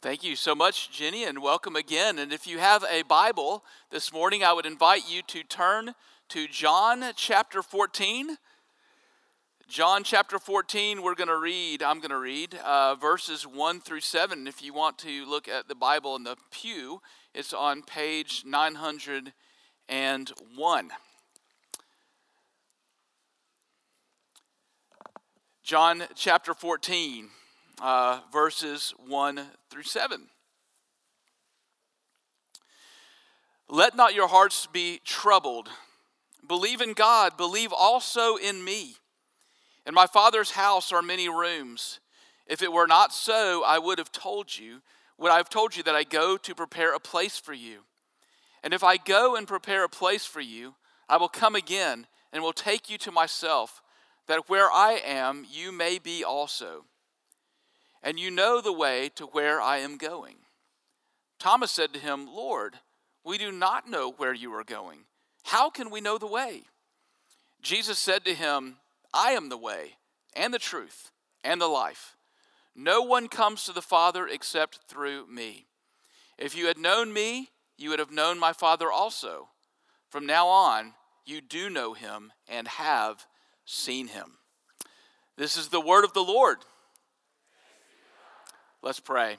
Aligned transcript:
Thank 0.00 0.22
you 0.22 0.36
so 0.36 0.54
much, 0.54 0.92
Jenny, 0.92 1.24
and 1.24 1.42
welcome 1.42 1.74
again. 1.74 2.20
And 2.20 2.32
if 2.32 2.46
you 2.46 2.60
have 2.60 2.84
a 2.88 3.02
Bible 3.02 3.64
this 3.90 4.12
morning, 4.12 4.44
I 4.44 4.52
would 4.52 4.64
invite 4.64 5.10
you 5.10 5.22
to 5.22 5.42
turn 5.42 5.92
to 6.28 6.46
John 6.46 7.02
chapter 7.16 7.62
14. 7.62 8.36
John 9.66 10.04
chapter 10.04 10.38
14, 10.38 11.02
we're 11.02 11.16
going 11.16 11.26
to 11.26 11.36
read, 11.36 11.82
I'm 11.82 11.98
going 11.98 12.12
to 12.12 12.18
read 12.18 12.54
uh, 12.64 12.94
verses 12.94 13.44
1 13.44 13.80
through 13.80 14.02
7. 14.02 14.46
If 14.46 14.62
you 14.62 14.72
want 14.72 14.98
to 14.98 15.28
look 15.28 15.48
at 15.48 15.66
the 15.66 15.74
Bible 15.74 16.14
in 16.14 16.22
the 16.22 16.36
pew, 16.52 17.02
it's 17.34 17.52
on 17.52 17.82
page 17.82 18.44
901. 18.46 20.90
John 25.64 26.04
chapter 26.14 26.54
14 26.54 27.30
uh, 27.80 28.20
verses 28.32 28.94
1 29.06 29.40
through 29.70 29.82
7. 29.82 30.28
Let 33.68 33.94
not 33.94 34.14
your 34.14 34.28
hearts 34.28 34.66
be 34.66 35.00
troubled. 35.04 35.68
Believe 36.46 36.80
in 36.80 36.94
God, 36.94 37.36
believe 37.36 37.72
also 37.72 38.36
in 38.36 38.64
me. 38.64 38.96
In 39.86 39.94
my 39.94 40.06
Father's 40.06 40.52
house 40.52 40.92
are 40.92 41.02
many 41.02 41.28
rooms. 41.28 42.00
If 42.46 42.62
it 42.62 42.72
were 42.72 42.86
not 42.86 43.12
so, 43.12 43.62
I 43.64 43.78
would 43.78 43.98
have 43.98 44.10
told 44.10 44.56
you, 44.56 44.80
would 45.18 45.30
I 45.30 45.36
have 45.36 45.50
told 45.50 45.76
you 45.76 45.82
that 45.82 45.94
I 45.94 46.04
go 46.04 46.36
to 46.38 46.54
prepare 46.54 46.94
a 46.94 47.00
place 47.00 47.38
for 47.38 47.52
you. 47.52 47.80
And 48.62 48.72
if 48.72 48.82
I 48.82 48.96
go 48.96 49.36
and 49.36 49.46
prepare 49.46 49.84
a 49.84 49.88
place 49.88 50.24
for 50.24 50.40
you, 50.40 50.74
I 51.08 51.18
will 51.18 51.28
come 51.28 51.54
again 51.54 52.06
and 52.32 52.42
will 52.42 52.52
take 52.52 52.90
you 52.90 52.98
to 52.98 53.12
myself, 53.12 53.82
that 54.26 54.48
where 54.48 54.70
I 54.70 55.00
am, 55.04 55.46
you 55.50 55.72
may 55.72 55.98
be 55.98 56.24
also 56.24 56.84
and 58.02 58.18
you 58.18 58.30
know 58.30 58.60
the 58.60 58.72
way 58.72 59.10
to 59.16 59.26
where 59.26 59.60
I 59.60 59.78
am 59.78 59.96
going. 59.96 60.36
Thomas 61.38 61.70
said 61.70 61.92
to 61.92 62.00
him, 62.00 62.26
Lord, 62.26 62.76
we 63.24 63.38
do 63.38 63.52
not 63.52 63.88
know 63.88 64.10
where 64.10 64.34
you 64.34 64.52
are 64.54 64.64
going. 64.64 65.00
How 65.44 65.70
can 65.70 65.90
we 65.90 66.00
know 66.00 66.18
the 66.18 66.26
way? 66.26 66.62
Jesus 67.62 67.98
said 67.98 68.24
to 68.24 68.34
him, 68.34 68.76
I 69.12 69.32
am 69.32 69.48
the 69.48 69.56
way, 69.56 69.96
and 70.34 70.52
the 70.52 70.58
truth, 70.58 71.10
and 71.42 71.60
the 71.60 71.66
life. 71.66 72.16
No 72.74 73.02
one 73.02 73.28
comes 73.28 73.64
to 73.64 73.72
the 73.72 73.82
Father 73.82 74.28
except 74.28 74.80
through 74.88 75.26
me. 75.26 75.66
If 76.38 76.56
you 76.56 76.66
had 76.66 76.78
known 76.78 77.12
me, 77.12 77.50
you 77.76 77.90
would 77.90 77.98
have 77.98 78.12
known 78.12 78.38
my 78.38 78.52
Father 78.52 78.90
also. 78.90 79.48
From 80.08 80.26
now 80.26 80.46
on, 80.48 80.94
you 81.26 81.40
do 81.40 81.68
know 81.68 81.92
him 81.92 82.32
and 82.48 82.68
have 82.68 83.26
seen 83.64 84.08
him. 84.08 84.38
This 85.36 85.56
is 85.56 85.68
the 85.68 85.80
word 85.80 86.04
of 86.04 86.12
the 86.12 86.22
Lord. 86.22 86.58
Let's 88.80 89.00
pray. 89.00 89.38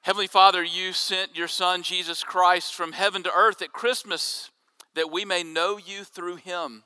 Heavenly 0.00 0.28
Father, 0.28 0.64
you 0.64 0.94
sent 0.94 1.36
your 1.36 1.46
Son, 1.46 1.82
Jesus 1.82 2.24
Christ, 2.24 2.74
from 2.74 2.92
heaven 2.92 3.22
to 3.24 3.32
earth 3.32 3.60
at 3.60 3.70
Christmas 3.70 4.50
that 4.94 5.12
we 5.12 5.26
may 5.26 5.42
know 5.42 5.76
you 5.76 6.04
through 6.04 6.36
him. 6.36 6.84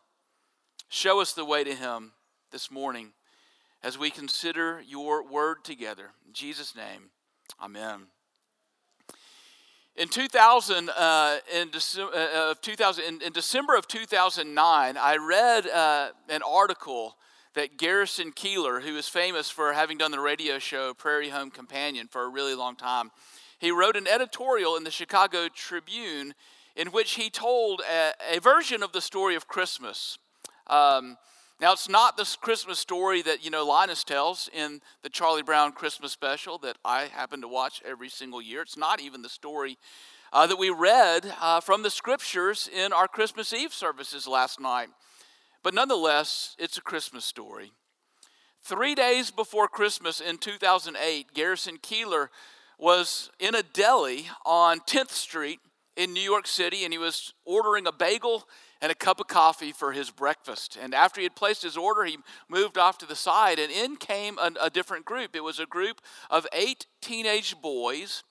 Show 0.89 1.21
us 1.21 1.33
the 1.33 1.45
way 1.45 1.63
to 1.63 1.75
him 1.75 2.13
this 2.51 2.73
morning 2.73 3.13
as 3.85 3.97
we 3.97 4.11
consider 4.11 4.83
your 4.85 5.25
word 5.25 5.63
together. 5.63 6.11
In 6.27 6.33
Jesus' 6.33 6.75
name, 6.75 7.11
amen. 7.63 8.09
In 9.95 10.09
2000, 10.09 10.91
uh, 10.91 11.37
in, 11.55 11.69
Dece- 11.69 11.99
uh, 12.01 12.51
of 12.51 12.61
2000 12.61 13.05
in, 13.05 13.23
in, 13.23 13.33
December 13.33 13.77
of 13.77 13.87
2009, 13.87 14.97
I 14.97 15.17
read 15.17 15.69
uh, 15.69 16.09
an 16.29 16.43
article 16.43 17.17
that 17.55 17.77
Garrison 17.77 18.33
Keillor, 18.33 18.83
who 18.83 18.97
is 18.97 19.09
famous 19.09 19.51
for 19.51 19.73
having 19.73 19.99
done 19.99 20.11
the 20.11 20.21
radio 20.21 20.59
show 20.59 20.95
Prairie 20.95 21.31
Home 21.31 21.51
Companion 21.51 22.09
for 22.09 22.23
a 22.23 22.29
really 22.29 22.55
long 22.55 22.77
time, 22.77 23.11
he 23.59 23.71
wrote 23.71 23.97
an 23.97 24.09
editorial 24.09 24.77
in 24.77 24.85
the 24.85 24.91
Chicago 24.91 25.49
Tribune 25.49 26.35
in 26.75 26.89
which 26.89 27.13
he 27.15 27.31
told 27.31 27.83
a, 27.83 28.13
a 28.37 28.41
version 28.41 28.83
of 28.83 28.93
the 28.93 29.01
story 29.01 29.35
of 29.35 29.47
Christmas. 29.47 30.19
Um, 30.67 31.19
now, 31.61 31.73
it's 31.73 31.89
not 31.89 32.17
this 32.17 32.35
Christmas 32.35 32.81
story 32.81 33.23
that, 33.23 33.45
you 33.45 33.51
know, 33.51 33.65
Linus 33.65 34.03
tells 34.03 34.51
in 34.53 34.81
the 35.03 35.09
Charlie 35.09 35.45
Brown 35.45 35.73
Christmas 35.73 36.11
special 36.11 36.59
that 36.59 36.77
I 36.85 37.05
happen 37.05 37.41
to 37.43 37.49
watch 37.49 37.81
every 37.87 38.09
single 38.09 38.43
year. 38.43 38.63
It's 38.63 38.77
not 38.77 39.01
even 39.01 39.23
the 39.23 39.29
story 39.29 39.79
uh, 40.33 40.47
that 40.47 40.59
we 40.59 40.71
read 40.71 41.33
uh, 41.41 41.61
from 41.61 41.83
the 41.83 41.91
scriptures 41.91 42.69
in 42.75 42.93
our 42.93 43.07
Christmas 43.07 43.53
Eve 43.53 43.73
services 43.73 44.27
last 44.27 44.59
night. 44.59 44.89
But 45.63 45.75
nonetheless, 45.75 46.57
it's 46.59 46.79
a 46.79 46.83
Christmas 46.83 47.25
story. 47.25 47.73
Three 48.63 48.95
days 48.95 49.31
before 49.31 49.69
Christmas 49.69 50.21
in 50.21 50.39
2008, 50.39 51.35
Garrison 51.35 51.79
Keillor 51.79 52.29
was 52.79 53.31
in 53.39 53.55
a 53.55 53.63
deli 53.63 54.27
on 54.45 54.81
10th 54.81 55.11
Street 55.11 55.61
in 55.97 56.13
New 56.13 56.21
York 56.21 56.47
City, 56.47 56.85
and 56.85 56.93
he 56.93 56.99
was 56.99 57.35
ordering 57.45 57.87
a 57.87 57.93
bagel 57.93 58.45
and 58.81 58.91
a 58.91 58.97
cup 58.97 59.21
of 59.21 59.29
coffee 59.29 59.73
for 59.73 59.93
his 59.93 60.11
breakfast. 60.11 60.77
And 60.81 60.95
after 60.95 61.21
he 61.21 61.25
had 61.25 61.37
placed 61.37 61.63
his 61.63 61.77
order, 61.77 62.05
he 62.05 62.19
moved 62.49 62.79
off 62.79 62.99
to 62.99 63.07
the 63.07 63.15
side, 63.15 63.59
and 63.59 63.71
in 63.71 63.97
came 63.97 64.39
a, 64.39 64.51
a 64.61 64.71
different 64.71 65.05
group. 65.05 65.37
It 65.37 65.45
was 65.45 65.61
a 65.61 65.67
group 65.67 66.01
of 66.31 66.47
eight 66.53 66.87
teenage 67.01 67.61
boys 67.61 68.25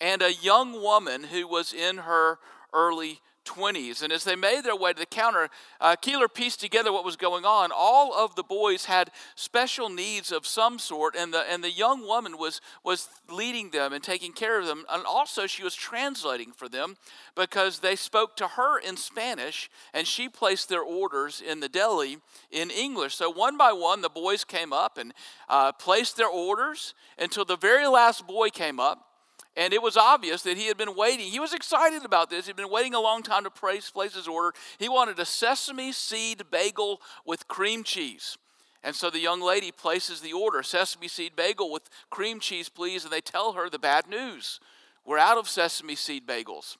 and 0.00 0.22
a 0.22 0.32
young 0.32 0.72
woman 0.72 1.24
who 1.24 1.46
was 1.46 1.72
in 1.72 1.98
her 1.98 2.38
early 2.72 3.20
20s. 3.44 4.02
And 4.02 4.12
as 4.12 4.24
they 4.24 4.36
made 4.36 4.64
their 4.64 4.76
way 4.76 4.92
to 4.92 4.98
the 4.98 5.06
counter, 5.06 5.48
uh, 5.80 5.96
Keillor 6.00 6.32
pieced 6.32 6.60
together 6.60 6.92
what 6.92 7.04
was 7.04 7.16
going 7.16 7.44
on. 7.44 7.70
All 7.74 8.14
of 8.14 8.34
the 8.34 8.42
boys 8.42 8.86
had 8.86 9.10
special 9.34 9.88
needs 9.88 10.32
of 10.32 10.46
some 10.46 10.78
sort, 10.78 11.14
and 11.16 11.32
the, 11.32 11.40
and 11.50 11.62
the 11.62 11.70
young 11.70 12.06
woman 12.06 12.38
was, 12.38 12.60
was 12.82 13.08
leading 13.30 13.70
them 13.70 13.92
and 13.92 14.02
taking 14.02 14.32
care 14.32 14.58
of 14.60 14.66
them. 14.66 14.84
And 14.90 15.04
also, 15.04 15.46
she 15.46 15.62
was 15.62 15.74
translating 15.74 16.52
for 16.52 16.68
them 16.68 16.96
because 17.34 17.80
they 17.80 17.96
spoke 17.96 18.36
to 18.36 18.48
her 18.48 18.78
in 18.78 18.96
Spanish, 18.96 19.70
and 19.92 20.06
she 20.06 20.28
placed 20.28 20.68
their 20.68 20.82
orders 20.82 21.40
in 21.40 21.60
the 21.60 21.68
deli 21.68 22.18
in 22.50 22.70
English. 22.70 23.14
So, 23.14 23.30
one 23.30 23.56
by 23.56 23.72
one, 23.72 24.02
the 24.02 24.08
boys 24.08 24.44
came 24.44 24.72
up 24.72 24.98
and 24.98 25.12
uh, 25.48 25.72
placed 25.72 26.16
their 26.16 26.28
orders 26.28 26.94
until 27.18 27.44
the 27.44 27.56
very 27.56 27.86
last 27.86 28.26
boy 28.26 28.50
came 28.50 28.80
up 28.80 29.13
and 29.56 29.72
it 29.72 29.82
was 29.82 29.96
obvious 29.96 30.42
that 30.42 30.56
he 30.56 30.66
had 30.66 30.76
been 30.76 30.96
waiting. 30.96 31.26
He 31.26 31.38
was 31.38 31.54
excited 31.54 32.04
about 32.04 32.28
this. 32.28 32.46
He'd 32.46 32.56
been 32.56 32.70
waiting 32.70 32.94
a 32.94 33.00
long 33.00 33.22
time 33.22 33.44
to 33.44 33.50
place, 33.50 33.90
place 33.90 34.14
his 34.14 34.26
order. 34.26 34.52
He 34.78 34.88
wanted 34.88 35.18
a 35.18 35.24
sesame 35.24 35.92
seed 35.92 36.44
bagel 36.50 37.00
with 37.24 37.46
cream 37.46 37.84
cheese. 37.84 38.36
And 38.82 38.94
so 38.94 39.10
the 39.10 39.20
young 39.20 39.40
lady 39.40 39.70
places 39.70 40.20
the 40.20 40.32
order 40.32 40.62
sesame 40.62 41.08
seed 41.08 41.36
bagel 41.36 41.70
with 41.70 41.88
cream 42.10 42.40
cheese, 42.40 42.68
please. 42.68 43.04
And 43.04 43.12
they 43.12 43.20
tell 43.20 43.52
her 43.52 43.70
the 43.70 43.78
bad 43.78 44.08
news 44.08 44.60
we're 45.06 45.18
out 45.18 45.38
of 45.38 45.48
sesame 45.48 45.94
seed 45.94 46.26
bagels. 46.26 46.76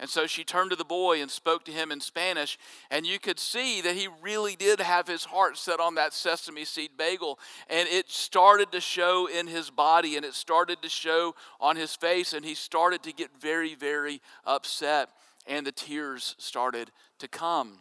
And 0.00 0.10
so 0.10 0.26
she 0.26 0.44
turned 0.44 0.70
to 0.70 0.76
the 0.76 0.84
boy 0.84 1.22
and 1.22 1.30
spoke 1.30 1.64
to 1.64 1.72
him 1.72 1.92
in 1.92 2.00
Spanish, 2.00 2.58
and 2.90 3.06
you 3.06 3.18
could 3.18 3.38
see 3.38 3.80
that 3.80 3.94
he 3.94 4.08
really 4.20 4.56
did 4.56 4.80
have 4.80 5.06
his 5.06 5.24
heart 5.24 5.56
set 5.56 5.80
on 5.80 5.94
that 5.94 6.12
sesame 6.12 6.64
seed 6.64 6.90
bagel. 6.96 7.38
And 7.68 7.88
it 7.88 8.10
started 8.10 8.72
to 8.72 8.80
show 8.80 9.26
in 9.26 9.46
his 9.46 9.70
body, 9.70 10.16
and 10.16 10.24
it 10.24 10.34
started 10.34 10.82
to 10.82 10.88
show 10.88 11.34
on 11.60 11.76
his 11.76 11.94
face, 11.94 12.32
and 12.32 12.44
he 12.44 12.54
started 12.54 13.02
to 13.04 13.12
get 13.12 13.30
very, 13.40 13.74
very 13.74 14.20
upset, 14.44 15.10
and 15.46 15.66
the 15.66 15.72
tears 15.72 16.34
started 16.38 16.90
to 17.20 17.28
come. 17.28 17.78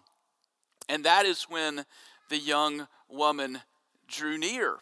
And 0.87 1.05
that 1.05 1.25
is 1.25 1.43
when 1.49 1.85
the 2.29 2.37
young 2.37 2.87
woman 3.09 3.61
drew 4.07 4.37
near 4.37 4.77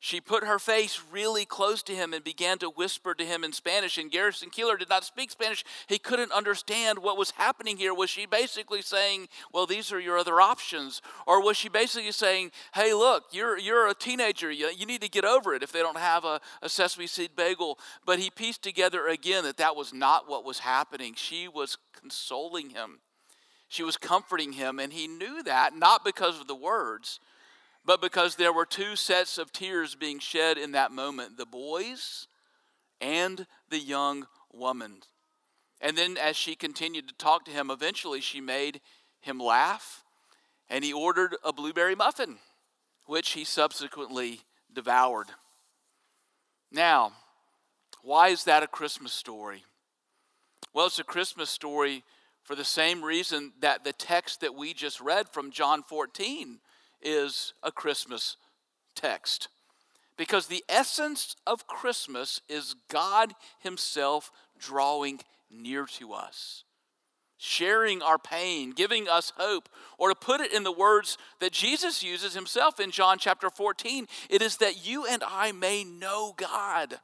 she 0.00 0.20
put 0.20 0.44
her 0.44 0.60
face 0.60 1.00
really 1.10 1.44
close 1.44 1.82
to 1.82 1.94
him 1.94 2.12
and 2.12 2.22
began 2.22 2.58
to 2.58 2.70
whisper 2.70 3.14
to 3.14 3.24
him 3.24 3.42
in 3.42 3.52
Spanish. 3.52 3.98
And 3.98 4.12
Garrison 4.12 4.48
Keillor 4.48 4.78
did 4.78 4.88
not 4.88 5.04
speak 5.04 5.32
Spanish. 5.32 5.64
He 5.88 5.98
couldn't 5.98 6.30
understand 6.30 7.00
what 7.00 7.16
was 7.16 7.32
happening 7.32 7.76
here. 7.76 7.92
Was 7.92 8.08
she 8.08 8.24
basically 8.24 8.80
saying, 8.80 9.28
Well, 9.52 9.66
these 9.66 9.90
are 9.90 9.98
your 9.98 10.16
other 10.16 10.40
options? 10.40 11.02
Or 11.26 11.42
was 11.42 11.56
she 11.56 11.68
basically 11.68 12.12
saying, 12.12 12.52
Hey, 12.74 12.94
look, 12.94 13.24
you're, 13.32 13.58
you're 13.58 13.88
a 13.88 13.94
teenager. 13.94 14.52
You, 14.52 14.68
you 14.68 14.86
need 14.86 15.00
to 15.00 15.08
get 15.08 15.24
over 15.24 15.52
it 15.52 15.64
if 15.64 15.72
they 15.72 15.80
don't 15.80 15.98
have 15.98 16.24
a, 16.24 16.40
a 16.62 16.68
sesame 16.68 17.08
seed 17.08 17.30
bagel. 17.34 17.76
But 18.06 18.20
he 18.20 18.30
pieced 18.30 18.62
together 18.62 19.08
again 19.08 19.42
that 19.44 19.56
that 19.56 19.74
was 19.74 19.92
not 19.92 20.28
what 20.28 20.44
was 20.44 20.60
happening. 20.60 21.14
She 21.16 21.48
was 21.48 21.76
consoling 21.92 22.70
him, 22.70 23.00
she 23.68 23.82
was 23.82 23.96
comforting 23.96 24.52
him. 24.52 24.78
And 24.78 24.92
he 24.92 25.08
knew 25.08 25.42
that, 25.42 25.74
not 25.74 26.04
because 26.04 26.40
of 26.40 26.46
the 26.46 26.54
words 26.54 27.18
but 27.84 28.00
because 28.00 28.36
there 28.36 28.52
were 28.52 28.66
two 28.66 28.96
sets 28.96 29.38
of 29.38 29.52
tears 29.52 29.94
being 29.94 30.18
shed 30.18 30.58
in 30.58 30.72
that 30.72 30.92
moment 30.92 31.36
the 31.36 31.46
boys 31.46 32.26
and 33.00 33.46
the 33.68 33.78
young 33.78 34.26
woman. 34.52 35.02
And 35.80 35.96
then, 35.96 36.16
as 36.16 36.36
she 36.36 36.56
continued 36.56 37.08
to 37.08 37.14
talk 37.14 37.44
to 37.44 37.52
him, 37.52 37.70
eventually 37.70 38.20
she 38.20 38.40
made 38.40 38.80
him 39.20 39.38
laugh 39.38 40.02
and 40.68 40.84
he 40.84 40.92
ordered 40.92 41.36
a 41.44 41.52
blueberry 41.52 41.94
muffin, 41.94 42.38
which 43.06 43.30
he 43.30 43.44
subsequently 43.44 44.40
devoured. 44.72 45.28
Now, 46.70 47.12
why 48.02 48.28
is 48.28 48.44
that 48.44 48.62
a 48.62 48.66
Christmas 48.68 49.12
story? 49.12 49.64
Well, 50.74 50.86
it's 50.86 50.98
a 50.98 51.04
Christmas 51.04 51.48
story 51.48 52.04
for 52.42 52.54
the 52.54 52.64
same 52.64 53.02
reason 53.02 53.52
that 53.60 53.84
the 53.84 53.92
text 53.92 54.40
that 54.40 54.54
we 54.54 54.74
just 54.74 55.00
read 55.00 55.28
from 55.28 55.50
John 55.50 55.82
14 55.82 56.60
is 57.02 57.54
a 57.62 57.72
Christmas 57.72 58.36
text 58.94 59.48
Because 60.16 60.46
the 60.46 60.64
essence 60.68 61.36
of 61.46 61.66
Christmas 61.66 62.40
is 62.48 62.74
God 62.90 63.34
Himself 63.60 64.32
drawing 64.58 65.20
near 65.50 65.86
to 65.86 66.12
us, 66.12 66.64
sharing 67.36 68.02
our 68.02 68.18
pain, 68.18 68.72
giving 68.72 69.08
us 69.08 69.32
hope. 69.36 69.68
Or 69.96 70.08
to 70.08 70.14
put 70.14 70.40
it 70.40 70.52
in 70.52 70.64
the 70.64 70.72
words 70.72 71.16
that 71.40 71.52
Jesus 71.52 72.02
uses 72.02 72.34
Himself 72.34 72.80
in 72.80 72.90
John 72.90 73.18
chapter 73.18 73.48
14, 73.48 74.06
it 74.28 74.42
is 74.42 74.56
that 74.56 74.84
you 74.84 75.06
and 75.06 75.22
I 75.24 75.52
may 75.52 75.84
know 75.84 76.34
God. 76.36 76.98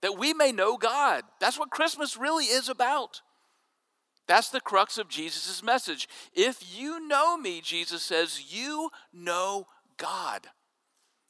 That 0.00 0.18
we 0.18 0.32
may 0.32 0.50
know 0.50 0.78
God. 0.78 1.24
That's 1.40 1.58
what 1.58 1.70
Christmas 1.70 2.16
really 2.16 2.46
is 2.46 2.70
about. 2.70 3.20
That's 4.26 4.48
the 4.48 4.60
crux 4.60 4.98
of 4.98 5.08
Jesus' 5.08 5.62
message. 5.62 6.08
If 6.34 6.76
you 6.76 7.06
know 7.06 7.36
me, 7.36 7.60
Jesus 7.60 8.02
says, 8.02 8.52
you 8.52 8.90
know 9.12 9.66
God. 9.96 10.48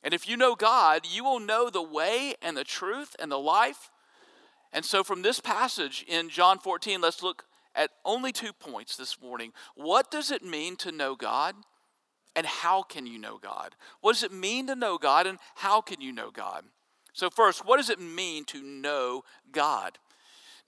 And 0.02 0.14
if 0.14 0.28
you 0.28 0.36
know 0.36 0.54
God, 0.54 1.06
you 1.10 1.24
will 1.24 1.40
know 1.40 1.70
the 1.70 1.82
way 1.82 2.34
and 2.42 2.56
the 2.56 2.64
truth 2.64 3.16
and 3.18 3.30
the 3.30 3.38
life. 3.38 3.90
And 4.72 4.84
so, 4.84 5.02
from 5.02 5.22
this 5.22 5.40
passage 5.40 6.04
in 6.08 6.28
John 6.28 6.58
14, 6.58 7.00
let's 7.00 7.22
look 7.22 7.44
at 7.74 7.90
only 8.04 8.32
two 8.32 8.52
points 8.52 8.96
this 8.96 9.20
morning. 9.20 9.52
What 9.74 10.10
does 10.10 10.30
it 10.30 10.42
mean 10.42 10.76
to 10.76 10.92
know 10.92 11.16
God? 11.16 11.54
And 12.36 12.46
how 12.46 12.82
can 12.82 13.06
you 13.06 13.18
know 13.18 13.38
God? 13.38 13.74
What 14.00 14.12
does 14.12 14.22
it 14.22 14.32
mean 14.32 14.68
to 14.68 14.76
know 14.76 14.98
God? 14.98 15.26
And 15.26 15.38
how 15.56 15.80
can 15.80 16.00
you 16.00 16.12
know 16.12 16.30
God? 16.30 16.64
So, 17.12 17.28
first, 17.28 17.66
what 17.66 17.78
does 17.78 17.90
it 17.90 18.00
mean 18.00 18.44
to 18.46 18.62
know 18.62 19.24
God? 19.50 19.98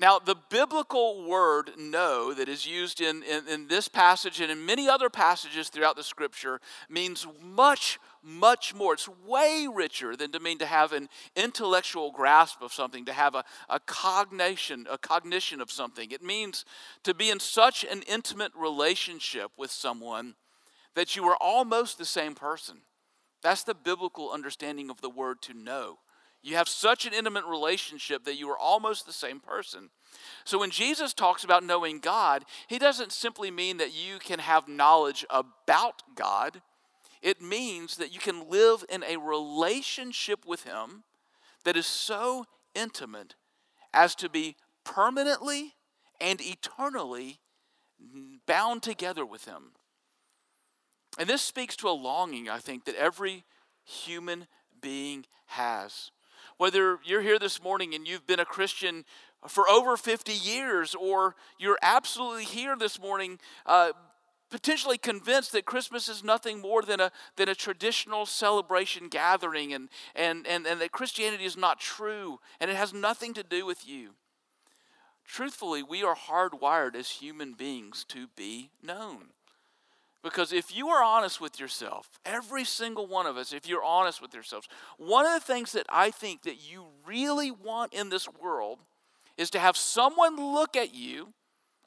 Now, 0.03 0.19
the 0.19 0.35
biblical 0.51 1.23
word 1.29 1.71
know 1.79 2.35
that 2.35 2.49
is 2.49 2.67
used 2.67 3.01
in, 3.01 3.23
in, 3.23 3.47
in, 3.47 3.69
this 3.69 3.87
passage 3.87 4.41
and 4.41 4.51
in 4.51 4.67
many 4.67 4.89
other 4.89 5.09
passages 5.09 5.69
throughout 5.69 5.95
the 5.95 6.03
scripture 6.03 6.61
means 6.89 7.25
much, 7.41 8.01
much 8.21 8.75
more. 8.75 8.95
It's 8.95 9.09
way 9.09 9.69
richer 9.73 10.17
than 10.17 10.33
to 10.33 10.41
mean 10.41 10.59
to 10.59 10.67
have 10.67 10.93
an 10.93 11.09
intellectual 11.37 12.11
grasp 12.11 12.63
of 12.63 12.73
something, 12.73 13.05
to 13.05 13.13
have 13.13 13.37
a, 13.37 13.45
a 13.69 13.79
cognition, 13.79 14.89
a 14.91 14.99
cognition 14.99 15.61
of 15.61 15.71
something. 15.71 16.11
It 16.11 16.21
means 16.21 16.65
to 17.05 17.15
be 17.15 17.31
in 17.31 17.39
such 17.39 17.85
an 17.85 18.03
intimate 18.09 18.51
relationship 18.59 19.53
with 19.57 19.71
someone 19.71 20.35
that 20.97 21.15
you 21.15 21.25
are 21.27 21.37
almost 21.41 21.97
the 21.97 22.05
same 22.05 22.35
person. 22.35 22.79
That's 23.41 23.63
the 23.63 23.75
biblical 23.75 24.33
understanding 24.33 24.91
of 24.91 25.01
the 25.01 25.11
word 25.11 25.43
to 25.43 25.55
know. 25.55 25.99
You 26.43 26.57
have 26.57 26.69
such 26.69 27.07
an 27.07 27.13
intimate 27.13 27.45
relationship 27.45 28.25
that 28.25 28.37
you 28.37 28.49
are 28.51 28.59
almost 28.59 29.07
the 29.07 29.13
same 29.13 29.39
person. 29.39 29.91
So 30.45 30.59
when 30.59 30.71
Jesus 30.71 31.15
talks 31.15 31.45
about 31.45 31.63
knowing 31.63 32.01
God, 32.01 32.45
he 32.67 32.79
doesn't 32.79 33.13
simply 33.13 33.51
mean 33.51 33.77
that 33.77 33.95
you 33.95 34.19
can 34.19 34.41
have 34.41 34.67
knowledge 34.67 35.25
about 35.31 36.03
God. 36.17 36.61
It 37.23 37.41
means 37.41 37.97
that 37.97 38.13
you 38.13 38.19
can 38.19 38.51
live 38.51 38.85
in 38.89 39.05
a 39.05 39.19
relationship 39.19 40.45
with 40.45 40.65
him 40.65 41.05
that 41.65 41.77
is 41.77 41.87
so 41.87 42.47
intimate 42.75 43.37
as 43.95 44.17
to 44.17 44.29
be 44.29 44.57
permanently 44.85 45.75
and 46.21 46.41
eternally 46.41 47.39
bound 48.47 48.83
together 48.83 49.25
with 49.25 49.45
him. 49.45 49.73
And 51.19 51.29
this 51.29 51.43
speaks 51.43 51.77
to 51.77 51.89
a 51.89 51.91
longing, 51.91 52.49
I 52.49 52.59
think, 52.59 52.85
that 52.87 52.97
every 52.97 53.45
human 53.85 54.49
being 54.81 55.27
has. 55.47 56.11
Whether 56.63 57.01
you're 57.05 57.23
here 57.23 57.41
this 57.41 57.61
morning 57.61 57.93
and 57.93 58.07
you've 58.07 58.25
been 58.25 58.39
a 58.39 58.45
Christian 58.45 59.05
for 59.49 59.69
over 59.69 59.97
50 59.97 60.31
years, 60.31 60.95
or 60.95 61.35
you're 61.59 61.81
absolutely 61.83 62.45
here 62.45 62.77
this 62.77 63.01
morning, 63.01 63.41
uh, 63.67 63.91
potentially 64.49 64.97
convinced 64.97 65.51
that 65.55 65.65
Christmas 65.65 66.09
is 66.09 66.23
nothing 66.23 66.61
more 66.61 66.83
than 66.83 67.01
a, 67.01 67.11
than 67.35 67.49
a 67.49 67.57
traditional 67.57 68.27
celebration 68.27 69.09
gathering, 69.09 69.73
and, 69.73 69.89
and, 70.15 70.47
and, 70.47 70.65
and 70.65 70.81
that 70.81 70.93
Christianity 70.93 71.47
is 71.47 71.57
not 71.57 71.81
true, 71.81 72.39
and 72.61 72.71
it 72.71 72.77
has 72.77 72.95
nothing 72.95 73.35
to 73.35 73.43
do 73.43 73.67
with 73.67 73.85
you. 73.85 74.11
Truthfully, 75.25 75.83
we 75.83 76.05
are 76.05 76.15
hardwired 76.15 76.95
as 76.95 77.09
human 77.09 77.55
beings 77.55 78.05
to 78.11 78.29
be 78.37 78.71
known. 78.81 79.31
Because 80.23 80.53
if 80.53 80.75
you 80.75 80.89
are 80.89 81.03
honest 81.03 81.41
with 81.41 81.59
yourself, 81.59 82.09
every 82.25 82.65
single 82.65 83.07
one 83.07 83.27
of 83.27 83.37
us, 83.37 83.53
if 83.53 83.67
you're 83.69 83.83
honest 83.83 84.23
with 84.23 84.33
yourselves, 84.33 84.69
one 84.97 85.27
of 85.27 85.33
the 85.33 85.41
things 85.41 85.73
that 85.73 85.87
I 85.89 86.11
think 86.11 86.43
that 86.43 86.71
you 86.71 86.87
really 87.05 87.51
want 87.51 87.93
in 87.93 88.09
this 88.09 88.29
world 88.41 88.79
is 89.37 89.51
to 89.51 89.59
have 89.59 89.77
someone 89.77 90.37
look 90.37 90.77
at 90.77 90.95
you, 90.95 91.29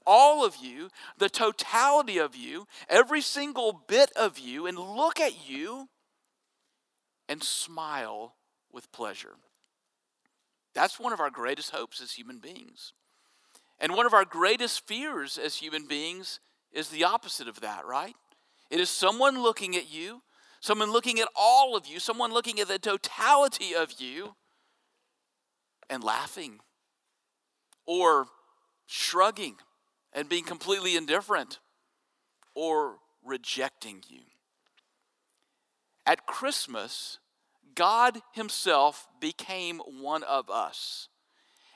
all 0.05 0.45
of 0.45 0.57
you, 0.61 0.89
the 1.17 1.29
totality 1.29 2.17
of 2.17 2.35
you, 2.35 2.67
every 2.89 3.21
single 3.21 3.83
bit 3.87 4.11
of 4.17 4.37
you, 4.37 4.67
and 4.67 4.77
look 4.77 5.19
at 5.21 5.47
you 5.49 5.87
and 7.29 7.41
smile 7.41 8.35
with 8.71 8.91
pleasure. 8.91 9.35
That's 10.73 10.99
one 10.99 11.13
of 11.13 11.21
our 11.21 11.29
greatest 11.29 11.71
hopes 11.71 12.01
as 12.01 12.11
human 12.11 12.39
beings. 12.39 12.91
And 13.79 13.95
one 13.95 14.05
of 14.05 14.13
our 14.13 14.25
greatest 14.25 14.85
fears 14.85 15.37
as 15.37 15.55
human 15.55 15.87
beings 15.87 16.41
is 16.73 16.89
the 16.89 17.05
opposite 17.05 17.47
of 17.47 17.61
that, 17.61 17.85
right? 17.85 18.15
It 18.75 18.81
is 18.81 18.89
someone 18.89 19.41
looking 19.41 19.77
at 19.77 19.89
you, 19.89 20.21
someone 20.59 20.91
looking 20.91 21.21
at 21.21 21.29
all 21.33 21.77
of 21.77 21.87
you, 21.87 21.97
someone 21.97 22.33
looking 22.33 22.59
at 22.59 22.67
the 22.67 22.77
totality 22.77 23.73
of 23.73 24.01
you 24.01 24.35
and 25.89 26.03
laughing 26.03 26.59
or 27.85 28.25
shrugging 28.85 29.55
and 30.11 30.27
being 30.27 30.43
completely 30.43 30.97
indifferent 30.97 31.59
or 32.53 32.97
rejecting 33.23 34.03
you. 34.09 34.23
At 36.05 36.25
Christmas, 36.25 37.19
God 37.75 38.19
Himself 38.33 39.07
became 39.21 39.79
one 40.01 40.23
of 40.23 40.49
us, 40.49 41.07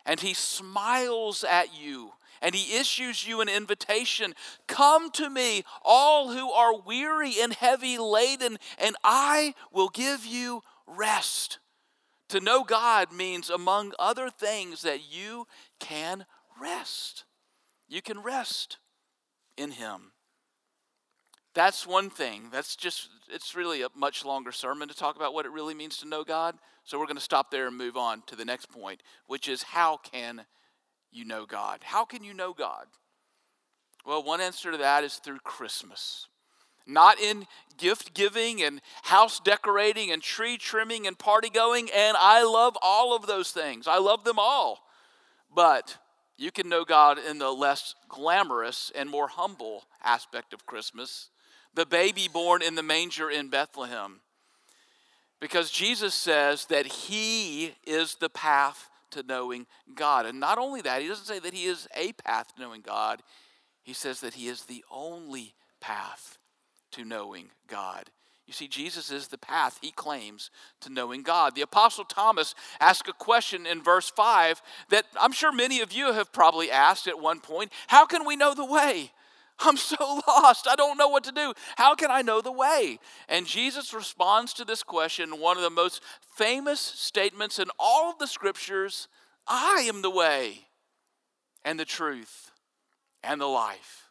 and 0.10 0.20
He 0.20 0.34
smiles 0.34 1.46
at 1.46 1.80
you 1.80 2.14
and 2.42 2.56
he 2.56 2.78
issues 2.78 3.28
you 3.28 3.42
an 3.42 3.50
invitation 3.50 4.34
Come 4.68 5.12
to 5.12 5.30
me, 5.30 5.64
all 5.84 6.32
who 6.32 6.52
are 6.52 6.80
weary 6.80 7.36
and 7.42 7.54
heavy 7.54 7.98
laden, 7.98 8.58
and 8.78 8.96
I 9.04 9.56
will 9.72 9.90
give 9.90 10.26
you 10.26 10.64
rest. 10.88 11.60
To 12.30 12.40
know 12.40 12.64
God 12.64 13.12
means, 13.12 13.50
among 13.50 13.94
other 13.98 14.30
things, 14.30 14.84
that 14.84 15.12
you 15.12 15.48
can 15.80 16.26
rest. 16.62 17.26
You 17.88 18.02
can 18.02 18.22
rest 18.22 18.78
in 19.58 19.72
Him. 19.72 20.12
That's 21.54 21.88
one 21.88 22.10
thing. 22.10 22.50
That's 22.52 22.76
just, 22.76 23.10
it's 23.30 23.56
really 23.56 23.82
a 23.82 23.88
much 23.96 24.24
longer 24.24 24.52
sermon 24.52 24.88
to 24.88 24.96
talk 24.96 25.16
about 25.16 25.34
what 25.34 25.46
it 25.46 25.52
really 25.52 25.74
means 25.74 25.98
to 25.98 26.08
know 26.08 26.24
God. 26.24 26.56
So 26.84 27.00
we're 27.00 27.06
going 27.06 27.18
to 27.18 27.22
stop 27.22 27.52
there 27.52 27.68
and 27.68 27.78
move 27.78 27.98
on 27.98 28.24
to 28.28 28.36
the 28.36 28.46
next 28.46 28.72
point, 28.72 29.02
which 29.28 29.48
is 29.48 29.64
how 29.64 29.98
can 29.98 30.46
you 31.12 31.26
know 31.26 31.46
God. 31.46 31.80
How 31.84 32.06
can 32.06 32.24
you 32.24 32.34
know 32.34 32.54
God? 32.54 32.86
Well, 34.06 34.24
one 34.24 34.42
answer 34.42 34.72
to 34.72 34.78
that 34.78 35.04
is 35.04 35.16
through 35.16 35.40
Christmas. 35.44 36.28
Not 36.88 37.20
in 37.20 37.46
gift 37.78 38.14
giving 38.14 38.64
and 38.64 38.82
house 39.04 39.40
decorating 39.40 40.12
and 40.12 40.22
tree 40.22 40.58
trimming 40.58 41.06
and 41.06 41.18
party 41.18 41.50
going, 41.50 41.90
and 41.96 42.16
I 42.20 42.44
love 42.44 42.78
all 42.82 43.16
of 43.16 43.28
those 43.28 43.52
things. 43.52 43.88
I 43.88 44.00
love 44.00 44.24
them 44.24 44.40
all. 44.40 44.80
But 45.54 45.98
you 46.38 46.52
can 46.52 46.70
know 46.70 46.86
God 46.86 47.20
in 47.20 47.38
the 47.38 47.52
less 47.52 47.96
glamorous 48.08 48.92
and 48.96 49.10
more 49.10 49.28
humble 49.28 49.84
aspect 50.04 50.54
of 50.54 50.66
Christmas 50.66 51.30
the 51.74 51.86
baby 51.86 52.28
born 52.32 52.62
in 52.62 52.76
the 52.76 52.84
manger 52.84 53.30
in 53.30 53.50
Bethlehem. 53.50 54.22
Because 55.40 55.72
Jesus 55.72 56.14
says 56.14 56.66
that 56.66 56.86
He 56.86 57.76
is 57.86 58.16
the 58.16 58.30
path 58.30 58.90
to 59.12 59.24
knowing 59.24 59.68
God. 59.96 60.26
And 60.26 60.40
not 60.40 60.58
only 60.58 60.82
that, 60.82 61.02
he 61.02 61.08
doesn't 61.08 61.26
say 61.26 61.40
that 61.40 61.54
he 61.54 61.66
is 61.66 61.88
a 61.96 62.14
path 62.14 62.54
to 62.54 62.62
knowing 62.62 62.82
God, 62.82 63.22
he 63.84 63.94
says 63.94 64.22
that 64.22 64.36
he 64.36 64.48
is 64.48 64.64
the 64.64 64.84
only 64.92 65.56
path 65.80 66.38
to 66.92 67.04
knowing 67.04 67.50
God. 67.68 68.06
You 68.46 68.54
see, 68.54 68.68
Jesus 68.68 69.12
is 69.12 69.28
the 69.28 69.38
path 69.38 69.78
he 69.80 69.92
claims 69.92 70.50
to 70.82 70.92
knowing 70.92 71.22
God. 71.22 71.54
The 71.54 71.62
Apostle 71.62 72.04
Thomas 72.04 72.56
asked 72.80 73.08
a 73.08 73.14
question 73.14 73.68
in 73.68 73.84
verse 73.84 74.10
5 74.10 74.62
that 74.90 75.06
I'm 75.20 75.32
sure 75.32 75.52
many 75.52 75.82
of 75.82 75.92
you 75.92 76.14
have 76.14 76.34
probably 76.34 76.72
asked 76.72 77.08
at 77.08 77.20
one 77.20 77.42
point 77.42 77.72
How 77.88 78.08
can 78.08 78.26
we 78.26 78.36
know 78.36 78.56
the 78.56 78.66
way? 78.66 79.12
I'm 79.60 79.78
so 79.78 80.22
lost. 80.28 80.68
I 80.68 80.76
don't 80.76 80.98
know 80.98 81.10
what 81.10 81.24
to 81.26 81.32
do. 81.32 81.54
How 81.78 81.96
can 81.96 82.12
I 82.12 82.22
know 82.22 82.42
the 82.42 82.52
way? 82.52 83.00
And 83.28 83.46
Jesus 83.46 83.94
responds 83.94 84.54
to 84.54 84.66
this 84.66 84.84
question, 84.84 85.40
one 85.40 85.58
of 85.58 85.64
the 85.64 85.70
most 85.70 86.02
famous 86.36 86.80
statements 86.80 87.60
in 87.60 87.68
all 87.80 88.12
of 88.12 88.20
the 88.20 88.28
scriptures 88.28 89.08
I 89.48 89.86
am 89.88 90.02
the 90.02 90.10
way 90.10 90.68
and 91.66 91.80
the 91.80 91.86
truth 91.86 92.52
and 93.24 93.42
the 93.42 93.48
life. 93.48 94.10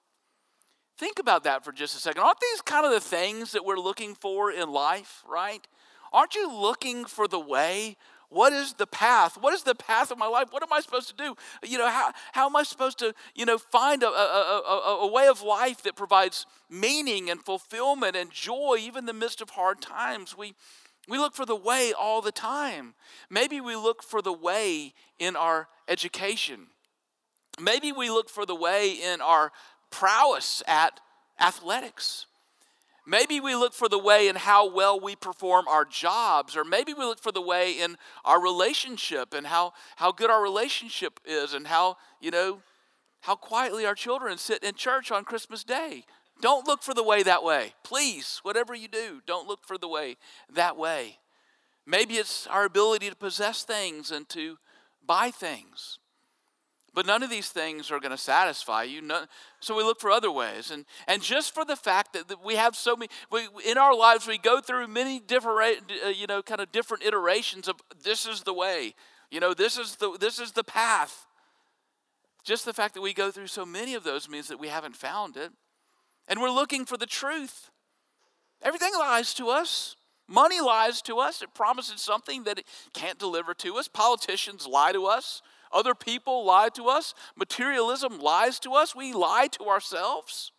Think 0.98 1.20
about 1.20 1.44
that 1.44 1.64
for 1.64 1.70
just 1.70 1.96
a 1.96 2.00
second. 2.00 2.22
Aren't 2.22 2.40
these 2.40 2.60
kind 2.62 2.84
of 2.84 2.90
the 2.92 3.00
things 3.00 3.52
that 3.52 3.64
we're 3.64 3.78
looking 3.78 4.16
for 4.16 4.50
in 4.50 4.68
life, 4.68 5.22
right? 5.28 5.64
Aren't 6.12 6.34
you 6.34 6.52
looking 6.52 7.04
for 7.04 7.28
the 7.28 7.38
way? 7.38 7.96
What 8.30 8.52
is 8.52 8.74
the 8.74 8.86
path? 8.86 9.38
What 9.40 9.54
is 9.54 9.62
the 9.62 9.74
path 9.74 10.10
of 10.10 10.18
my 10.18 10.26
life? 10.26 10.48
What 10.50 10.62
am 10.62 10.72
I 10.72 10.80
supposed 10.80 11.08
to 11.08 11.16
do? 11.16 11.34
You 11.66 11.78
know, 11.78 11.88
how, 11.88 12.12
how 12.32 12.46
am 12.46 12.56
I 12.56 12.62
supposed 12.62 12.98
to, 12.98 13.14
you 13.34 13.46
know, 13.46 13.58
find 13.58 14.02
a, 14.02 14.08
a, 14.08 14.62
a, 14.68 14.98
a 15.02 15.06
way 15.10 15.28
of 15.28 15.42
life 15.42 15.82
that 15.84 15.96
provides 15.96 16.46
meaning 16.68 17.30
and 17.30 17.42
fulfillment 17.42 18.16
and 18.16 18.30
joy, 18.30 18.76
even 18.80 19.00
in 19.00 19.06
the 19.06 19.12
midst 19.14 19.40
of 19.40 19.50
hard 19.50 19.80
times? 19.80 20.36
We, 20.36 20.54
We 21.08 21.16
look 21.16 21.34
for 21.34 21.46
the 21.46 21.56
way 21.56 21.94
all 21.98 22.20
the 22.20 22.32
time. 22.32 22.94
Maybe 23.30 23.62
we 23.62 23.76
look 23.76 24.02
for 24.02 24.20
the 24.20 24.32
way 24.32 24.92
in 25.18 25.36
our 25.36 25.68
education. 25.88 26.66
Maybe 27.58 27.92
we 27.92 28.10
look 28.10 28.28
for 28.28 28.44
the 28.44 28.54
way 28.54 28.92
in 28.92 29.22
our 29.22 29.50
prowess 29.90 30.62
at 30.66 31.00
athletics. 31.40 32.26
Maybe 33.08 33.40
we 33.40 33.54
look 33.54 33.72
for 33.72 33.88
the 33.88 33.98
way 33.98 34.28
in 34.28 34.36
how 34.36 34.70
well 34.70 35.00
we 35.00 35.16
perform 35.16 35.66
our 35.66 35.86
jobs, 35.86 36.54
or 36.54 36.62
maybe 36.62 36.92
we 36.92 37.04
look 37.04 37.18
for 37.18 37.32
the 37.32 37.40
way 37.40 37.72
in 37.72 37.96
our 38.22 38.38
relationship 38.38 39.32
and 39.32 39.46
how, 39.46 39.72
how 39.96 40.12
good 40.12 40.28
our 40.28 40.42
relationship 40.42 41.18
is 41.24 41.54
and 41.54 41.66
how, 41.66 41.96
you 42.20 42.30
know, 42.30 42.60
how 43.22 43.34
quietly 43.34 43.86
our 43.86 43.94
children 43.94 44.36
sit 44.36 44.62
in 44.62 44.74
church 44.74 45.10
on 45.10 45.24
Christmas 45.24 45.64
Day. 45.64 46.04
Don't 46.42 46.66
look 46.66 46.82
for 46.82 46.92
the 46.92 47.02
way 47.02 47.22
that 47.22 47.42
way. 47.42 47.72
Please, 47.82 48.40
whatever 48.42 48.74
you 48.74 48.88
do, 48.88 49.22
don't 49.26 49.48
look 49.48 49.64
for 49.64 49.78
the 49.78 49.88
way 49.88 50.18
that 50.52 50.76
way. 50.76 51.16
Maybe 51.86 52.16
it's 52.16 52.46
our 52.48 52.66
ability 52.66 53.08
to 53.08 53.16
possess 53.16 53.62
things 53.62 54.10
and 54.10 54.28
to 54.28 54.58
buy 55.06 55.30
things. 55.30 55.98
But 56.94 57.06
none 57.06 57.22
of 57.22 57.30
these 57.30 57.48
things 57.48 57.90
are 57.90 58.00
going 58.00 58.12
to 58.12 58.18
satisfy 58.18 58.84
you. 58.84 59.02
so 59.60 59.76
we 59.76 59.82
look 59.82 60.00
for 60.00 60.10
other 60.10 60.30
ways. 60.30 60.70
And, 60.70 60.84
and 61.06 61.22
just 61.22 61.54
for 61.54 61.64
the 61.64 61.76
fact 61.76 62.14
that, 62.14 62.44
we 62.44 62.56
have 62.56 62.74
so 62.74 62.96
many, 62.96 63.10
we, 63.30 63.46
in 63.66 63.78
our 63.78 63.94
lives, 63.94 64.26
we 64.26 64.38
go 64.38 64.60
through 64.60 64.88
many 64.88 65.20
different, 65.20 65.92
uh, 66.04 66.08
you 66.08 66.26
know, 66.26 66.42
kind 66.42 66.60
of 66.60 66.72
different 66.72 67.04
iterations 67.04 67.68
of 67.68 67.76
this 68.02 68.26
is 68.26 68.42
the 68.42 68.54
way, 68.54 68.94
you 69.30 69.40
know, 69.40 69.54
this 69.54 69.76
is 69.76 69.96
the, 69.96 70.16
this 70.18 70.38
is 70.38 70.52
the 70.52 70.64
path. 70.64 71.26
Just 72.42 72.64
the 72.64 72.72
fact 72.72 72.94
that 72.94 73.02
we 73.02 73.12
go 73.12 73.30
through 73.30 73.48
so 73.48 73.66
many 73.66 73.94
of 73.94 74.04
those 74.04 74.28
means 74.28 74.48
that 74.48 74.58
we 74.58 74.68
haven't 74.68 74.96
found 74.96 75.36
it. 75.36 75.52
And 76.28 76.40
we're 76.40 76.50
looking 76.50 76.84
for 76.84 76.96
the 76.96 77.06
truth. 77.06 77.70
Everything 78.62 78.92
lies 78.98 79.34
to 79.34 79.48
us. 79.48 79.96
Money 80.26 80.60
lies 80.60 81.00
to 81.02 81.18
us. 81.18 81.42
It 81.42 81.54
promises 81.54 82.00
something 82.00 82.44
that 82.44 82.58
it 82.58 82.66
can't 82.92 83.18
deliver 83.18 83.54
to 83.54 83.76
us. 83.76 83.88
Politicians 83.88 84.66
lie 84.66 84.92
to 84.92 85.06
us. 85.06 85.42
Other 85.72 85.94
people 85.94 86.44
lie 86.44 86.68
to 86.70 86.88
us. 86.88 87.14
Materialism 87.36 88.20
lies 88.20 88.58
to 88.60 88.74
us. 88.74 88.94
We 88.94 89.12
lie 89.12 89.48
to 89.52 89.64
ourselves. 89.64 90.52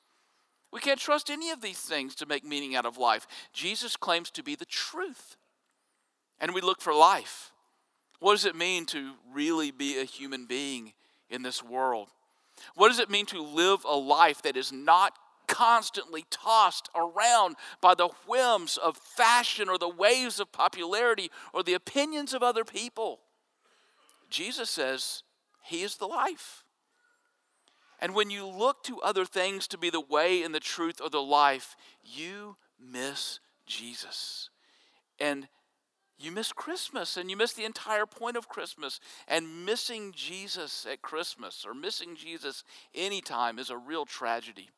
We 0.71 0.79
can't 0.79 0.99
trust 0.99 1.29
any 1.29 1.49
of 1.49 1.61
these 1.61 1.79
things 1.79 2.15
to 2.15 2.25
make 2.25 2.45
meaning 2.45 2.75
out 2.75 2.85
of 2.85 2.97
life. 2.97 3.27
Jesus 3.53 3.97
claims 3.97 4.29
to 4.31 4.43
be 4.43 4.55
the 4.55 4.65
truth. 4.65 5.35
And 6.39 6.53
we 6.53 6.61
look 6.61 6.81
for 6.81 6.93
life. 6.93 7.51
What 8.19 8.33
does 8.33 8.45
it 8.45 8.55
mean 8.55 8.85
to 8.87 9.13
really 9.33 9.71
be 9.71 9.99
a 9.99 10.03
human 10.03 10.45
being 10.45 10.93
in 11.29 11.41
this 11.41 11.63
world? 11.63 12.09
What 12.75 12.89
does 12.89 12.99
it 12.99 13.09
mean 13.09 13.25
to 13.27 13.41
live 13.41 13.85
a 13.85 13.95
life 13.95 14.41
that 14.43 14.57
is 14.57 14.71
not 14.71 15.13
constantly 15.47 16.25
tossed 16.29 16.89
around 16.95 17.55
by 17.81 17.95
the 17.95 18.09
whims 18.27 18.77
of 18.77 18.97
fashion 18.97 19.67
or 19.67 19.77
the 19.77 19.89
waves 19.89 20.39
of 20.39 20.51
popularity 20.51 21.31
or 21.53 21.63
the 21.63 21.73
opinions 21.73 22.33
of 22.33 22.43
other 22.43 22.63
people? 22.63 23.19
Jesus 24.29 24.69
says 24.69 25.23
he 25.63 25.81
is 25.81 25.97
the 25.97 26.07
life. 26.07 26.63
And 27.99 28.15
when 28.15 28.29
you 28.29 28.45
look 28.47 28.83
to 28.83 29.01
other 29.01 29.25
things 29.25 29.67
to 29.67 29.77
be 29.77 29.89
the 29.89 29.99
way 29.99 30.41
and 30.43 30.55
the 30.55 30.59
truth 30.59 31.01
or 31.03 31.09
the 31.09 31.21
life, 31.21 31.75
you 32.03 32.55
miss 32.79 33.39
Jesus. 33.65 34.49
And 35.19 35.49
you 36.17 36.31
miss 36.31 36.51
Christmas 36.53 37.17
and 37.17 37.29
you 37.29 37.37
miss 37.37 37.53
the 37.53 37.65
entire 37.65 38.05
point 38.05 38.37
of 38.37 38.47
Christmas. 38.47 38.99
And 39.27 39.65
missing 39.65 40.13
Jesus 40.15 40.85
at 40.89 41.01
Christmas 41.01 41.65
or 41.65 41.73
missing 41.73 42.15
Jesus 42.15 42.63
anytime 42.95 43.59
is 43.59 43.69
a 43.69 43.77
real 43.77 44.05
tragedy. 44.05 44.69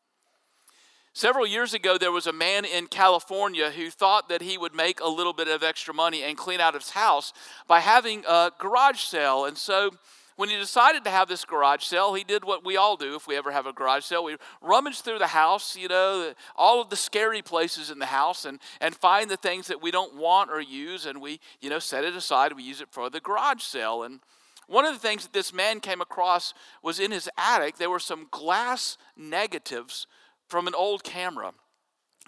Several 1.14 1.46
years 1.46 1.74
ago, 1.74 1.98
there 1.98 2.12
was 2.12 2.26
a 2.26 2.32
man 2.32 2.64
in 2.64 2.88
California 2.88 3.70
who 3.72 3.90
thought 3.90 4.30
that 4.30 4.42
he 4.42 4.58
would 4.58 4.74
make 4.74 5.02
a 5.02 5.10
little 5.10 5.34
bit 5.34 5.50
of 5.50 5.62
extra 5.62 5.94
money 5.94 6.24
and 6.24 6.38
clean 6.38 6.62
out 6.62 6.74
his 6.74 6.92
house 6.92 7.34
by 7.68 7.82
having 7.82 8.24
a 8.26 8.50
garage 8.58 9.02
sale. 9.02 9.44
And 9.44 9.58
so, 9.58 9.92
when 10.38 10.48
he 10.48 10.56
decided 10.56 11.04
to 11.04 11.10
have 11.10 11.28
this 11.28 11.44
garage 11.44 11.84
sale, 11.84 12.14
he 12.14 12.24
did 12.24 12.46
what 12.46 12.64
we 12.64 12.78
all 12.78 12.96
do 12.96 13.16
if 13.16 13.28
we 13.28 13.36
ever 13.36 13.52
have 13.52 13.66
a 13.66 13.74
garage 13.74 14.06
sale. 14.06 14.24
We 14.24 14.38
rummage 14.62 15.02
through 15.02 15.20
the 15.20 15.28
house, 15.28 15.76
you 15.76 15.90
know, 15.90 16.34
all 16.56 16.82
of 16.82 16.90
the 16.90 16.96
scary 16.96 17.42
places 17.42 17.92
in 17.92 18.00
the 18.00 18.06
house 18.06 18.46
and, 18.46 18.60
and 18.80 18.96
find 18.96 19.30
the 19.30 19.36
things 19.36 19.68
that 19.68 19.82
we 19.82 19.92
don't 19.92 20.16
want 20.16 20.50
or 20.50 20.62
use, 20.62 21.06
and 21.06 21.22
we, 21.22 21.42
you 21.60 21.70
know, 21.70 21.80
set 21.80 22.06
it 22.06 22.16
aside. 22.16 22.54
We 22.54 22.64
use 22.64 22.80
it 22.80 22.88
for 22.90 23.10
the 23.10 23.20
garage 23.20 23.62
sale. 23.62 24.04
And 24.04 24.22
one 24.68 24.86
of 24.86 24.94
the 24.94 25.00
things 25.00 25.24
that 25.24 25.34
this 25.34 25.54
man 25.54 25.82
came 25.82 26.00
across 26.00 26.54
was 26.82 27.02
in 27.02 27.12
his 27.12 27.30
attic, 27.38 27.78
there 27.78 27.90
were 27.90 28.00
some 28.00 28.28
glass 28.32 28.98
negatives 29.18 30.08
from 30.52 30.68
an 30.68 30.76
old 30.76 31.04
camera. 31.04 31.54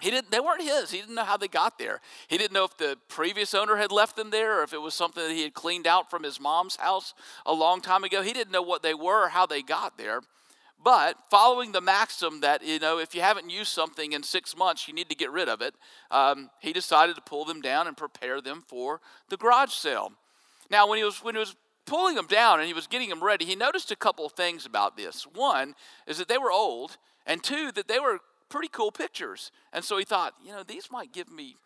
He 0.00 0.10
didn't, 0.10 0.30
they 0.30 0.40
weren't 0.40 0.62
his. 0.62 0.90
He 0.90 0.98
didn't 0.98 1.14
know 1.14 1.24
how 1.24 1.36
they 1.36 1.46
got 1.46 1.78
there. 1.78 2.00
He 2.26 2.36
didn't 2.36 2.52
know 2.52 2.64
if 2.64 2.76
the 2.76 2.96
previous 3.08 3.54
owner 3.54 3.76
had 3.76 3.92
left 3.92 4.16
them 4.16 4.30
there 4.30 4.58
or 4.58 4.62
if 4.64 4.72
it 4.72 4.80
was 4.80 4.94
something 4.94 5.22
that 5.22 5.32
he 5.32 5.42
had 5.42 5.54
cleaned 5.54 5.86
out 5.86 6.10
from 6.10 6.24
his 6.24 6.40
mom's 6.40 6.76
house 6.76 7.14
a 7.46 7.52
long 7.52 7.80
time 7.80 8.02
ago. 8.02 8.22
He 8.22 8.32
didn't 8.32 8.50
know 8.50 8.62
what 8.62 8.82
they 8.82 8.94
were 8.94 9.26
or 9.26 9.28
how 9.28 9.46
they 9.46 9.62
got 9.62 9.96
there. 9.96 10.20
But 10.82 11.16
following 11.30 11.72
the 11.72 11.80
maxim 11.80 12.40
that, 12.40 12.66
you 12.66 12.78
know, 12.78 12.98
if 12.98 13.14
you 13.14 13.20
haven't 13.20 13.50
used 13.50 13.72
something 13.72 14.12
in 14.12 14.22
six 14.22 14.56
months, 14.56 14.88
you 14.88 14.94
need 14.94 15.08
to 15.10 15.14
get 15.14 15.30
rid 15.30 15.48
of 15.48 15.62
it, 15.62 15.74
um, 16.10 16.50
he 16.60 16.72
decided 16.72 17.14
to 17.16 17.22
pull 17.22 17.44
them 17.44 17.60
down 17.60 17.86
and 17.86 17.96
prepare 17.96 18.40
them 18.40 18.64
for 18.66 19.00
the 19.28 19.36
garage 19.36 19.72
sale. 19.72 20.12
Now, 20.70 20.88
when 20.88 20.98
he 20.98 21.04
was, 21.04 21.22
when 21.22 21.34
he 21.34 21.38
was 21.38 21.56
pulling 21.86 22.16
them 22.16 22.26
down 22.26 22.58
and 22.58 22.66
he 22.66 22.74
was 22.74 22.86
getting 22.86 23.10
them 23.10 23.22
ready, 23.22 23.44
he 23.44 23.54
noticed 23.54 23.90
a 23.90 23.96
couple 23.96 24.26
of 24.26 24.32
things 24.32 24.66
about 24.66 24.96
this. 24.96 25.26
One 25.34 25.74
is 26.06 26.18
that 26.18 26.28
they 26.28 26.38
were 26.38 26.50
old 26.50 26.96
and 27.26 27.42
two, 27.42 27.72
that 27.72 27.88
they 27.88 27.98
were 27.98 28.18
pretty 28.48 28.68
cool 28.68 28.92
pictures. 28.92 29.50
And 29.72 29.84
so 29.84 29.98
he 29.98 30.04
thought, 30.04 30.34
you 30.44 30.52
know, 30.52 30.62
these 30.62 30.90
might 30.90 31.12
give 31.12 31.30
me, 31.30 31.56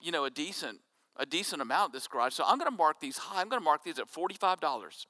you 0.00 0.10
know, 0.10 0.24
a 0.24 0.30
decent, 0.30 0.80
a 1.16 1.26
decent 1.26 1.62
amount 1.62 1.92
this 1.92 2.08
garage. 2.08 2.34
So 2.34 2.44
I'm 2.46 2.58
going 2.58 2.70
to 2.70 2.76
mark 2.76 3.00
these 3.00 3.18
high. 3.18 3.40
I'm 3.40 3.48
going 3.48 3.60
to 3.60 3.64
mark 3.64 3.84
these 3.84 3.98
at 3.98 4.10
$45. 4.10 5.06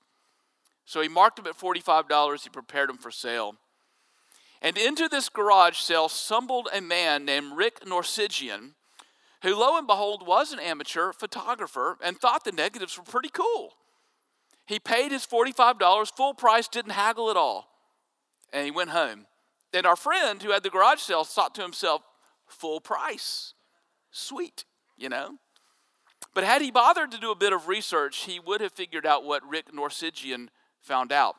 So 0.84 1.00
he 1.00 1.08
marked 1.08 1.36
them 1.36 1.46
at 1.46 1.58
$45. 1.58 2.42
He 2.42 2.48
prepared 2.50 2.88
them 2.88 2.98
for 2.98 3.10
sale. 3.10 3.56
And 4.62 4.76
into 4.78 5.08
this 5.08 5.28
garage 5.28 5.78
sale 5.78 6.08
stumbled 6.08 6.68
a 6.72 6.80
man 6.80 7.24
named 7.24 7.56
Rick 7.56 7.86
Norsigian, 7.86 8.74
who, 9.42 9.54
lo 9.54 9.76
and 9.76 9.86
behold, 9.86 10.26
was 10.26 10.52
an 10.52 10.58
amateur 10.58 11.12
photographer 11.12 11.98
and 12.02 12.18
thought 12.18 12.44
the 12.44 12.52
negatives 12.52 12.96
were 12.96 13.04
pretty 13.04 13.28
cool. 13.28 13.74
He 14.66 14.80
paid 14.80 15.12
his 15.12 15.26
$45 15.26 16.10
full 16.16 16.34
price, 16.34 16.68
didn't 16.68 16.92
haggle 16.92 17.30
at 17.30 17.36
all, 17.36 17.68
and 18.52 18.64
he 18.64 18.70
went 18.70 18.90
home. 18.90 19.26
And 19.72 19.86
our 19.86 19.96
friend 19.96 20.42
who 20.42 20.52
had 20.52 20.62
the 20.62 20.70
garage 20.70 21.00
sale 21.00 21.24
thought 21.24 21.54
to 21.56 21.62
himself, 21.62 22.02
full 22.46 22.80
price. 22.80 23.54
Sweet, 24.10 24.64
you 24.96 25.08
know? 25.08 25.36
But 26.34 26.44
had 26.44 26.62
he 26.62 26.70
bothered 26.70 27.10
to 27.12 27.18
do 27.18 27.30
a 27.30 27.36
bit 27.36 27.52
of 27.52 27.68
research, 27.68 28.24
he 28.24 28.38
would 28.40 28.60
have 28.60 28.72
figured 28.72 29.06
out 29.06 29.24
what 29.24 29.48
Rick 29.48 29.72
Norsigian 29.74 30.50
found 30.80 31.12
out 31.12 31.36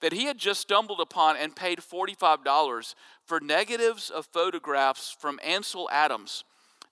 that 0.00 0.12
he 0.12 0.26
had 0.26 0.36
just 0.36 0.60
stumbled 0.60 1.00
upon 1.00 1.34
and 1.36 1.56
paid 1.56 1.78
$45 1.78 2.94
for 3.24 3.40
negatives 3.40 4.10
of 4.10 4.26
photographs 4.26 5.16
from 5.18 5.40
Ansel 5.42 5.88
Adams 5.90 6.44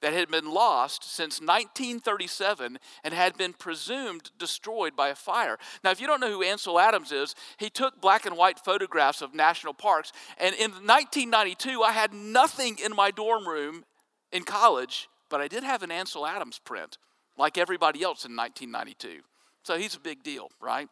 that 0.03 0.13
had 0.13 0.29
been 0.29 0.53
lost 0.53 1.05
since 1.05 1.41
1937 1.41 2.79
and 3.03 3.15
had 3.15 3.39
been 3.39 3.53
presumed 3.53 4.31
destroyed 4.39 4.95
by 4.95 5.09
a 5.09 5.15
fire. 5.15 5.59
Now, 5.83 5.93
if 5.93 6.01
you 6.01 6.07
don't 6.07 6.21
know 6.21 6.31
who 6.31 6.43
Ansel 6.43 6.79
Adams 6.79 7.13
is, 7.13 7.35
he 7.57 7.71
took 7.71 8.01
black 8.01 8.27
and 8.27 8.37
white 8.37 8.59
photographs 8.59 9.23
of 9.23 9.35
national 9.35 9.75
parks. 9.75 10.13
And 10.39 10.55
in 10.57 10.73
1992, 10.73 11.83
I 11.83 11.93
had 11.93 12.13
nothing 12.13 12.79
in 12.85 12.95
my 12.95 13.11
dorm 13.11 13.49
room 13.49 13.85
in 14.33 14.43
college, 14.43 15.09
but 15.31 15.41
I 15.41 15.49
did 15.49 15.63
have 15.63 15.83
an 15.83 15.91
Ansel 15.91 16.27
Adams 16.27 16.59
print, 16.59 16.99
like 17.39 17.57
everybody 17.57 18.03
else 18.03 18.25
in 18.25 18.37
1992. 18.37 19.23
So 19.63 19.79
he's 19.79 19.95
a 19.95 20.01
big 20.01 20.23
deal, 20.25 20.51
right? 20.61 20.89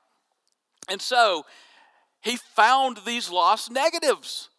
And 0.88 1.02
so 1.02 1.44
he 2.20 2.36
found 2.36 2.98
these 3.04 3.28
lost 3.30 3.72
negatives, 3.72 4.50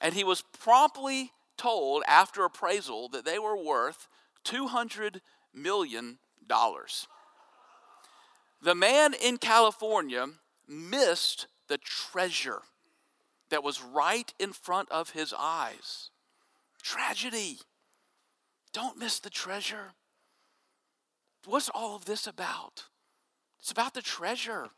and 0.00 0.12
he 0.14 0.24
was 0.24 0.42
promptly 0.58 1.32
told 1.60 2.02
after 2.08 2.44
appraisal 2.44 3.08
that 3.10 3.26
they 3.26 3.38
were 3.38 3.56
worth 3.56 4.08
$200 4.46 5.20
million. 5.52 6.18
The 8.62 8.74
man 8.74 9.14
in 9.14 9.36
California 9.36 10.26
missed 10.66 11.46
the 11.68 11.76
treasure 11.76 12.62
that 13.50 13.62
was 13.62 13.82
right 13.82 14.32
in 14.38 14.52
front 14.52 14.90
of 14.90 15.10
his 15.10 15.34
eyes. 15.38 16.10
Tragedy. 16.82 17.58
Don't 18.72 18.98
miss 18.98 19.18
the 19.18 19.30
treasure. 19.30 19.92
What's 21.44 21.68
all 21.68 21.94
of 21.94 22.06
this 22.06 22.26
about? 22.26 22.84
It's 23.60 23.70
about 23.70 23.92
the 23.92 24.02
treasure. 24.02 24.68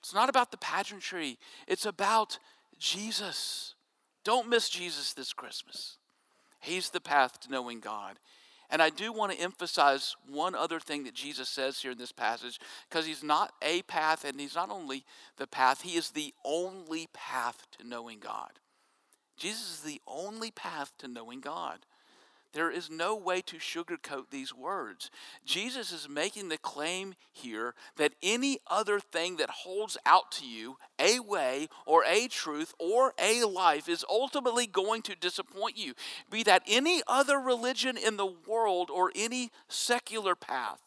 It's 0.00 0.12
not 0.12 0.28
about 0.28 0.50
the 0.50 0.58
pageantry. 0.58 1.38
It's 1.66 1.86
about 1.86 2.38
Jesus. 2.78 3.74
Don't 4.24 4.48
miss 4.48 4.68
Jesus 4.68 5.14
this 5.14 5.32
Christmas. 5.32 5.96
He's 6.60 6.90
the 6.90 7.00
path 7.00 7.40
to 7.40 7.50
knowing 7.50 7.80
God. 7.80 8.18
And 8.70 8.80
I 8.80 8.90
do 8.90 9.12
want 9.12 9.32
to 9.32 9.40
emphasize 9.40 10.14
one 10.28 10.54
other 10.54 10.78
thing 10.78 11.02
that 11.04 11.14
Jesus 11.14 11.48
says 11.48 11.80
here 11.80 11.90
in 11.90 11.98
this 11.98 12.12
passage, 12.12 12.60
because 12.88 13.04
he's 13.04 13.24
not 13.24 13.52
a 13.62 13.82
path, 13.82 14.24
and 14.24 14.38
he's 14.38 14.54
not 14.54 14.70
only 14.70 15.04
the 15.38 15.48
path, 15.48 15.82
he 15.82 15.96
is 15.96 16.10
the 16.10 16.32
only 16.44 17.08
path 17.12 17.66
to 17.78 17.86
knowing 17.86 18.20
God. 18.20 18.50
Jesus 19.36 19.78
is 19.78 19.80
the 19.80 20.00
only 20.06 20.50
path 20.52 20.92
to 20.98 21.08
knowing 21.08 21.40
God. 21.40 21.80
There 22.52 22.70
is 22.70 22.90
no 22.90 23.14
way 23.14 23.42
to 23.42 23.56
sugarcoat 23.56 24.30
these 24.30 24.52
words. 24.52 25.10
Jesus 25.44 25.92
is 25.92 26.08
making 26.08 26.48
the 26.48 26.58
claim 26.58 27.14
here 27.32 27.74
that 27.96 28.14
any 28.22 28.58
other 28.66 28.98
thing 28.98 29.36
that 29.36 29.50
holds 29.50 29.96
out 30.04 30.32
to 30.32 30.46
you 30.46 30.76
a 30.98 31.20
way 31.20 31.68
or 31.86 32.02
a 32.04 32.26
truth 32.26 32.74
or 32.78 33.14
a 33.20 33.44
life 33.44 33.88
is 33.88 34.04
ultimately 34.08 34.66
going 34.66 35.02
to 35.02 35.14
disappoint 35.14 35.78
you, 35.78 35.94
be 36.28 36.42
that 36.42 36.62
any 36.66 37.02
other 37.06 37.38
religion 37.38 37.96
in 37.96 38.16
the 38.16 38.26
world 38.26 38.90
or 38.90 39.12
any 39.14 39.50
secular 39.68 40.34
path. 40.34 40.80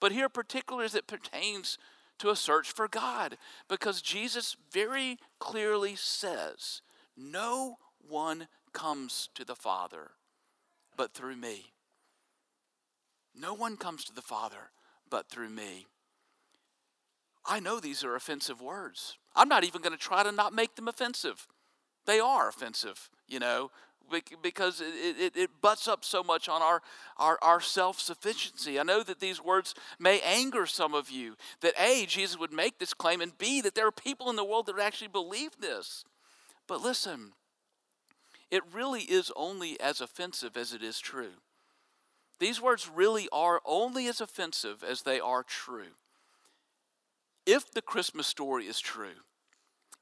But 0.00 0.12
here, 0.12 0.28
particularly 0.28 0.84
as 0.84 0.94
it 0.94 1.06
pertains 1.06 1.78
to 2.18 2.28
a 2.28 2.36
search 2.36 2.70
for 2.70 2.86
God, 2.86 3.38
because 3.66 4.02
Jesus 4.02 4.56
very 4.70 5.18
clearly 5.38 5.96
says, 5.96 6.82
No 7.16 7.76
one 8.06 8.48
comes 8.72 9.30
to 9.34 9.44
the 9.44 9.56
Father 9.56 10.10
but 10.98 11.14
through 11.14 11.36
me. 11.36 11.72
No 13.34 13.54
one 13.54 13.78
comes 13.78 14.04
to 14.04 14.14
the 14.14 14.20
Father 14.20 14.70
but 15.08 15.30
through 15.30 15.48
me. 15.48 15.86
I 17.46 17.60
know 17.60 17.80
these 17.80 18.04
are 18.04 18.14
offensive 18.14 18.60
words. 18.60 19.16
I'm 19.34 19.48
not 19.48 19.64
even 19.64 19.80
going 19.80 19.92
to 19.92 19.98
try 19.98 20.22
to 20.22 20.32
not 20.32 20.52
make 20.52 20.74
them 20.74 20.88
offensive. 20.88 21.46
They 22.04 22.20
are 22.20 22.48
offensive, 22.48 23.08
you 23.26 23.38
know, 23.38 23.70
because 24.42 24.80
it, 24.80 25.18
it, 25.18 25.36
it 25.36 25.50
butts 25.62 25.86
up 25.86 26.04
so 26.04 26.22
much 26.22 26.48
on 26.48 26.62
our, 26.62 26.82
our, 27.16 27.38
our 27.40 27.60
self 27.60 28.00
sufficiency. 28.00 28.78
I 28.78 28.82
know 28.82 29.02
that 29.02 29.20
these 29.20 29.42
words 29.42 29.74
may 29.98 30.20
anger 30.20 30.66
some 30.66 30.94
of 30.94 31.10
you 31.10 31.36
that 31.60 31.74
A, 31.80 32.06
Jesus 32.06 32.38
would 32.38 32.52
make 32.52 32.78
this 32.78 32.92
claim, 32.92 33.20
and 33.20 33.36
B, 33.38 33.60
that 33.60 33.74
there 33.74 33.86
are 33.86 33.92
people 33.92 34.30
in 34.30 34.36
the 34.36 34.44
world 34.44 34.66
that 34.66 34.78
actually 34.78 35.08
believe 35.08 35.52
this. 35.60 36.04
But 36.66 36.82
listen, 36.82 37.32
it 38.50 38.62
really 38.72 39.02
is 39.02 39.30
only 39.36 39.78
as 39.80 40.00
offensive 40.00 40.56
as 40.56 40.72
it 40.72 40.82
is 40.82 40.98
true. 40.98 41.34
These 42.38 42.60
words 42.60 42.88
really 42.92 43.28
are 43.32 43.60
only 43.64 44.06
as 44.06 44.20
offensive 44.20 44.84
as 44.84 45.02
they 45.02 45.18
are 45.18 45.42
true. 45.42 45.94
If 47.46 47.70
the 47.70 47.82
Christmas 47.82 48.26
story 48.26 48.66
is 48.66 48.80
true, 48.80 49.22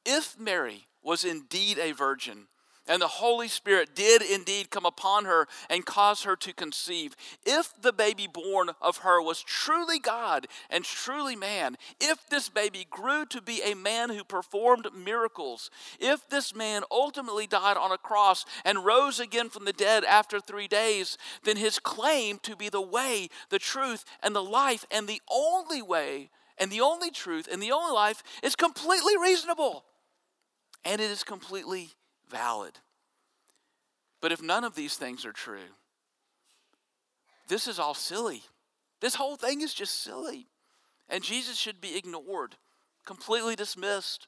if 0.05 0.39
Mary 0.39 0.87
was 1.03 1.25
indeed 1.25 1.79
a 1.79 1.93
virgin, 1.93 2.49
and 2.89 3.03
the 3.03 3.09
Holy 3.09 3.49
Spirit 3.49 3.95
did 3.95 4.23
indeed 4.23 4.71
come 4.71 4.87
upon 4.87 5.25
her 5.25 5.47
and 5.69 5.85
cause 5.85 6.23
her 6.23 6.37
to 6.37 6.53
conceive. 6.53 7.17
If 7.45 7.73
the 7.81 7.93
baby 7.93 8.27
born 8.27 8.71
of 8.81 8.99
her 8.99 9.21
was 9.21 9.43
truly 9.43 9.99
God 9.99 10.47
and 10.71 10.85
truly 10.85 11.37
man, 11.37 11.77
if 12.01 12.29
this 12.29 12.49
baby 12.49 12.87
grew 12.89 13.27
to 13.27 13.43
be 13.43 13.63
a 13.63 13.75
man 13.75 14.11
who 14.11 14.25
performed 14.25 14.89
miracles, 14.97 15.71
if 15.99 16.29
this 16.29 16.55
man 16.55 16.83
ultimately 16.91 17.47
died 17.47 17.77
on 17.77 17.93
a 17.93 17.99
cross 17.99 18.45
and 18.65 18.85
rose 18.85 19.21
again 19.21 19.49
from 19.49 19.65
the 19.65 19.73
dead 19.73 20.05
after 20.05 20.41
three 20.41 20.69
days, 20.69 21.19
then 21.45 21.57
his 21.57 21.79
claim 21.79 22.39
to 22.43 22.57
be 22.57 22.69
the 22.69 22.81
way, 22.81 23.29
the 23.51 23.59
truth, 23.59 24.05
and 24.23 24.35
the 24.35 24.43
life, 24.43 24.85
and 24.91 25.09
the 25.09 25.23
only 25.31 25.83
way, 25.83 26.31
and 26.59 26.71
the 26.71 26.81
only 26.81 27.11
truth, 27.11 27.49
and 27.51 27.63
the 27.63 27.73
only 27.73 27.93
life 27.93 28.23
is 28.43 28.57
completely 28.57 29.17
reasonable. 29.17 29.85
And 30.85 31.01
it 31.01 31.11
is 31.11 31.25
completely 31.25 31.91
valid. 32.31 32.79
But 34.21 34.33
if 34.33 34.43
none 34.43 34.65
of 34.65 34.75
these 34.75 34.97
things 34.97 35.25
are 35.25 35.33
true, 35.33 35.75
this 37.49 37.69
is 37.69 37.79
all 37.79 37.95
silly. 37.95 38.43
This 39.01 39.15
whole 39.15 39.37
thing 39.37 39.61
is 39.61 39.75
just 39.75 40.03
silly. 40.03 40.47
And 41.09 41.23
Jesus 41.23 41.57
should 41.57 41.81
be 41.81 41.97
ignored, 41.97 42.57
completely 43.05 43.55
dismissed. 43.55 44.27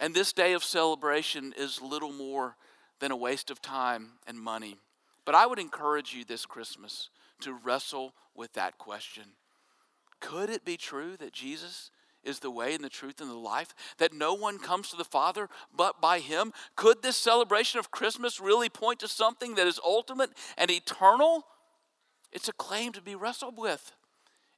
And 0.00 0.14
this 0.14 0.32
day 0.32 0.52
of 0.54 0.64
celebration 0.64 1.54
is 1.56 1.80
little 1.80 2.12
more 2.12 2.56
than 2.98 3.12
a 3.12 3.16
waste 3.16 3.50
of 3.50 3.62
time 3.62 4.12
and 4.26 4.38
money. 4.38 4.78
But 5.24 5.34
I 5.34 5.46
would 5.46 5.58
encourage 5.58 6.14
you 6.14 6.24
this 6.24 6.46
Christmas 6.46 7.10
to 7.42 7.52
wrestle 7.52 8.14
with 8.34 8.52
that 8.54 8.78
question. 8.78 9.24
Could 10.20 10.50
it 10.50 10.64
be 10.64 10.76
true 10.76 11.16
that 11.18 11.32
Jesus 11.32 11.90
is 12.24 12.40
the 12.40 12.50
way 12.50 12.74
and 12.74 12.84
the 12.84 12.88
truth 12.88 13.20
and 13.20 13.30
the 13.30 13.34
life, 13.34 13.74
that 13.98 14.12
no 14.12 14.34
one 14.34 14.58
comes 14.58 14.90
to 14.90 14.96
the 14.96 15.04
Father 15.04 15.48
but 15.74 16.00
by 16.00 16.18
Him? 16.18 16.52
Could 16.76 17.02
this 17.02 17.16
celebration 17.16 17.78
of 17.78 17.90
Christmas 17.90 18.40
really 18.40 18.68
point 18.68 19.00
to 19.00 19.08
something 19.08 19.54
that 19.54 19.66
is 19.66 19.80
ultimate 19.84 20.30
and 20.56 20.70
eternal? 20.70 21.44
It's 22.32 22.48
a 22.48 22.52
claim 22.52 22.92
to 22.92 23.02
be 23.02 23.14
wrestled 23.14 23.56
with. 23.56 23.92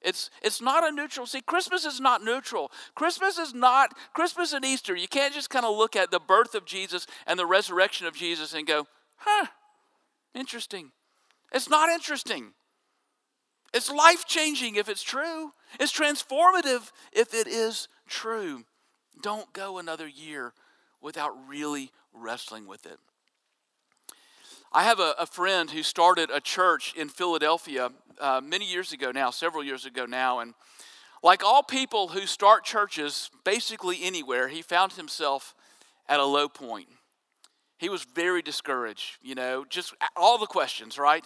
It's, 0.00 0.30
it's 0.42 0.60
not 0.60 0.86
a 0.86 0.90
neutral. 0.90 1.26
See, 1.26 1.40
Christmas 1.40 1.84
is 1.84 2.00
not 2.00 2.24
neutral. 2.24 2.72
Christmas 2.94 3.38
is 3.38 3.54
not, 3.54 3.94
Christmas 4.14 4.52
and 4.52 4.64
Easter, 4.64 4.96
you 4.96 5.08
can't 5.08 5.32
just 5.32 5.50
kind 5.50 5.64
of 5.64 5.76
look 5.76 5.94
at 5.94 6.10
the 6.10 6.20
birth 6.20 6.54
of 6.54 6.64
Jesus 6.64 7.06
and 7.26 7.38
the 7.38 7.46
resurrection 7.46 8.06
of 8.06 8.14
Jesus 8.14 8.52
and 8.52 8.66
go, 8.66 8.86
huh, 9.16 9.46
interesting. 10.34 10.90
It's 11.52 11.70
not 11.70 11.88
interesting. 11.88 12.52
It's 13.72 13.90
life 13.90 14.26
changing 14.26 14.76
if 14.76 14.88
it's 14.88 15.02
true. 15.02 15.52
It's 15.80 15.92
transformative 15.92 16.92
if 17.12 17.32
it 17.34 17.46
is 17.46 17.88
true. 18.06 18.64
Don't 19.22 19.52
go 19.52 19.78
another 19.78 20.06
year 20.06 20.52
without 21.00 21.32
really 21.48 21.90
wrestling 22.12 22.66
with 22.66 22.86
it. 22.86 22.98
I 24.72 24.84
have 24.84 25.00
a, 25.00 25.14
a 25.18 25.26
friend 25.26 25.70
who 25.70 25.82
started 25.82 26.30
a 26.30 26.40
church 26.40 26.94
in 26.96 27.08
Philadelphia 27.08 27.90
uh, 28.20 28.40
many 28.42 28.64
years 28.70 28.92
ago 28.92 29.10
now, 29.10 29.30
several 29.30 29.62
years 29.62 29.84
ago 29.84 30.06
now, 30.06 30.40
and 30.40 30.54
like 31.22 31.44
all 31.44 31.62
people 31.62 32.08
who 32.08 32.26
start 32.26 32.64
churches 32.64 33.30
basically 33.44 33.98
anywhere, 34.02 34.48
he 34.48 34.62
found 34.62 34.92
himself 34.92 35.54
at 36.08 36.20
a 36.20 36.24
low 36.24 36.48
point. 36.48 36.88
He 37.78 37.88
was 37.88 38.04
very 38.04 38.42
discouraged, 38.42 39.18
you 39.22 39.34
know, 39.34 39.64
just 39.68 39.94
all 40.16 40.38
the 40.38 40.46
questions, 40.46 40.98
right? 40.98 41.24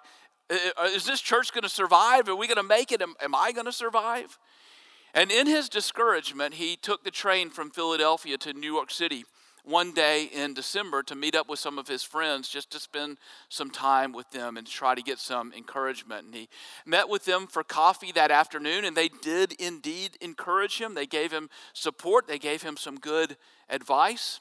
Is 0.51 1.05
this 1.05 1.21
church 1.21 1.53
going 1.53 1.63
to 1.63 1.69
survive? 1.69 2.29
Are 2.29 2.37
we 2.37 2.47
going 2.47 2.57
to 2.57 2.63
make 2.63 2.93
it? 2.93 3.03
Am, 3.03 3.35
I 3.35 3.53
going 3.53 3.67
to 3.67 3.73
survive? 3.73 4.39
And 5.15 5.31
in 5.31 5.47
his 5.47 5.69
discouragement, 5.69 6.55
he 6.55 6.77
took 6.77 7.03
the 7.03 7.11
train 7.11 7.51
from 7.51 7.71
Philadelphia 7.71 8.37
to 8.39 8.53
New 8.53 8.73
York 8.73 8.91
City 8.91 9.25
one 9.65 9.93
day 9.93 10.31
in 10.33 10.55
December 10.55 11.03
to 11.03 11.17
meet 11.17 11.35
up 11.35 11.49
with 11.49 11.59
some 11.59 11.77
of 11.79 11.89
his 11.89 12.05
friends 12.05 12.49
just 12.49 12.71
to 12.71 12.79
spend 12.79 13.19
some 13.49 13.71
time 13.71 14.13
with 14.13 14.31
them 14.31 14.57
and 14.57 14.67
try 14.67 14.95
to 14.95 15.03
get 15.03 15.19
some 15.19 15.53
encouragement. 15.53 16.27
And 16.27 16.35
he 16.35 16.49
met 16.85 17.09
with 17.09 17.25
them 17.25 17.49
for 17.49 17.65
coffee 17.65 18.13
that 18.13 18.31
afternoon, 18.31 18.85
and 18.85 18.97
they 18.97 19.09
did 19.09 19.53
indeed 19.55 20.17
encourage 20.21 20.81
him. 20.81 20.95
They 20.95 21.07
gave 21.07 21.33
him 21.33 21.51
support, 21.73 22.29
they 22.29 22.39
gave 22.39 22.63
him 22.63 22.77
some 22.77 22.97
good 22.97 23.37
advice. 23.69 24.41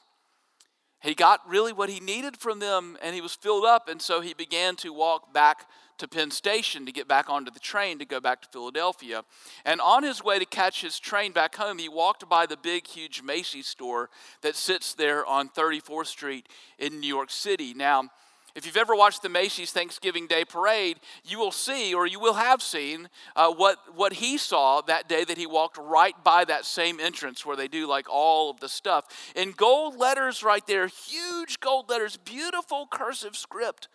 He 1.06 1.14
got 1.14 1.48
really 1.48 1.72
what 1.72 1.88
he 1.88 2.00
needed 2.00 2.36
from 2.36 2.58
them, 2.58 2.98
and 3.00 3.14
he 3.14 3.20
was 3.20 3.32
filled 3.32 3.64
up, 3.64 3.88
and 3.88 4.02
so 4.02 4.20
he 4.20 4.34
began 4.34 4.74
to 4.76 4.92
walk 4.92 5.32
back 5.32 5.70
to 5.98 6.08
Penn 6.08 6.32
Station 6.32 6.84
to 6.84 6.90
get 6.90 7.06
back 7.06 7.30
onto 7.30 7.52
the 7.52 7.60
train 7.60 8.00
to 8.00 8.04
go 8.04 8.18
back 8.18 8.42
to 8.42 8.48
Philadelphia. 8.48 9.22
And 9.64 9.80
on 9.80 10.02
his 10.02 10.24
way 10.24 10.40
to 10.40 10.44
catch 10.44 10.82
his 10.82 10.98
train 10.98 11.30
back 11.30 11.54
home, 11.54 11.78
he 11.78 11.88
walked 11.88 12.28
by 12.28 12.44
the 12.44 12.56
big, 12.56 12.88
huge 12.88 13.22
Macy's 13.22 13.68
store 13.68 14.10
that 14.42 14.56
sits 14.56 14.94
there 14.94 15.24
on 15.24 15.48
34th 15.48 16.08
Street 16.08 16.48
in 16.76 16.98
New 16.98 17.06
York 17.06 17.30
City. 17.30 17.72
Now, 17.72 18.10
if 18.56 18.64
you've 18.64 18.78
ever 18.78 18.96
watched 18.96 19.20
the 19.20 19.28
Macy's 19.28 19.70
Thanksgiving 19.70 20.26
Day 20.26 20.46
Parade, 20.46 20.98
you 21.24 21.38
will 21.38 21.52
see, 21.52 21.92
or 21.92 22.06
you 22.06 22.18
will 22.18 22.34
have 22.34 22.62
seen, 22.62 23.10
uh, 23.36 23.52
what, 23.52 23.76
what 23.94 24.14
he 24.14 24.38
saw 24.38 24.80
that 24.80 25.10
day 25.10 25.24
that 25.24 25.36
he 25.36 25.46
walked 25.46 25.76
right 25.76 26.14
by 26.24 26.42
that 26.46 26.64
same 26.64 26.98
entrance 26.98 27.44
where 27.44 27.54
they 27.54 27.68
do 27.68 27.86
like 27.86 28.06
all 28.08 28.48
of 28.48 28.60
the 28.60 28.68
stuff. 28.70 29.32
In 29.36 29.52
gold 29.52 29.98
letters 29.98 30.42
right 30.42 30.66
there, 30.66 30.86
huge 30.86 31.60
gold 31.60 31.90
letters, 31.90 32.16
beautiful 32.16 32.88
cursive 32.90 33.36
script, 33.36 33.88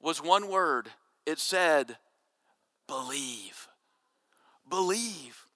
was 0.00 0.22
one 0.22 0.48
word 0.48 0.88
it 1.26 1.38
said, 1.38 1.98
believe. 2.88 3.68
Believe. 4.68 5.46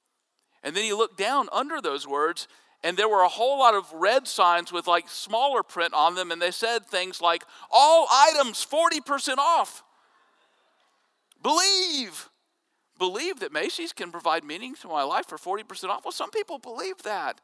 And 0.63 0.77
then 0.77 0.85
you 0.85 0.99
look 0.99 1.17
down 1.17 1.49
under 1.51 1.81
those 1.81 2.07
words, 2.07 2.47
and 2.85 2.99
there 2.99 3.09
were 3.09 3.23
a 3.23 3.29
whole 3.29 3.59
lot 3.59 3.75
of 3.75 3.91
red 3.95 4.29
signs 4.29 4.71
with 4.71 4.87
like 4.87 5.09
smaller 5.09 5.63
print 5.63 5.95
on 5.95 6.15
them, 6.15 6.31
and 6.31 6.41
they 6.41 6.51
said 6.51 6.85
things 6.85 7.21
like, 7.21 7.43
All 7.71 8.07
items 8.13 8.65
40% 8.65 9.39
off. 9.39 9.83
Believe. 11.43 12.29
Believe 12.99 13.41
that 13.41 13.53
Macy's 13.53 13.93
can 13.93 14.13
provide 14.13 14.45
meaning 14.45 14.75
to 14.77 14.89
my 14.89 15.03
life 15.03 15.27
for 15.27 15.39
40% 15.39 15.89
off. 15.89 16.05
Well, 16.05 16.13
some 16.13 16.31
people 16.31 16.59
believe 16.59 17.03
that. 17.03 17.41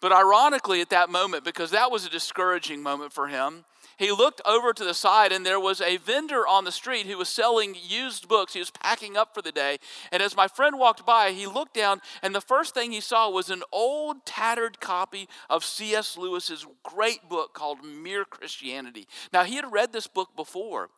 But 0.00 0.12
ironically, 0.12 0.80
at 0.80 0.90
that 0.90 1.10
moment, 1.10 1.44
because 1.44 1.72
that 1.72 1.90
was 1.90 2.06
a 2.06 2.10
discouraging 2.10 2.82
moment 2.82 3.12
for 3.12 3.26
him, 3.26 3.64
he 3.98 4.12
looked 4.12 4.40
over 4.46 4.72
to 4.72 4.84
the 4.84 4.94
side 4.94 5.32
and 5.32 5.44
there 5.44 5.58
was 5.58 5.80
a 5.80 5.96
vendor 5.96 6.46
on 6.46 6.64
the 6.64 6.72
street 6.72 7.06
who 7.06 7.18
was 7.18 7.28
selling 7.28 7.76
used 7.80 8.28
books. 8.28 8.52
He 8.52 8.60
was 8.60 8.70
packing 8.70 9.16
up 9.16 9.34
for 9.34 9.42
the 9.42 9.52
day. 9.52 9.78
And 10.12 10.22
as 10.22 10.36
my 10.36 10.46
friend 10.46 10.78
walked 10.78 11.04
by, 11.04 11.32
he 11.32 11.46
looked 11.46 11.74
down 11.74 12.00
and 12.22 12.32
the 12.34 12.40
first 12.40 12.74
thing 12.74 12.92
he 12.92 13.00
saw 13.00 13.28
was 13.28 13.50
an 13.50 13.64
old, 13.72 14.24
tattered 14.24 14.78
copy 14.78 15.28
of 15.50 15.64
C.S. 15.64 16.16
Lewis's 16.16 16.64
great 16.84 17.28
book 17.28 17.54
called 17.54 17.84
Mere 17.84 18.24
Christianity. 18.24 19.08
Now, 19.32 19.42
he 19.42 19.56
had 19.56 19.72
read 19.72 19.92
this 19.92 20.06
book 20.06 20.30
before, 20.36 20.90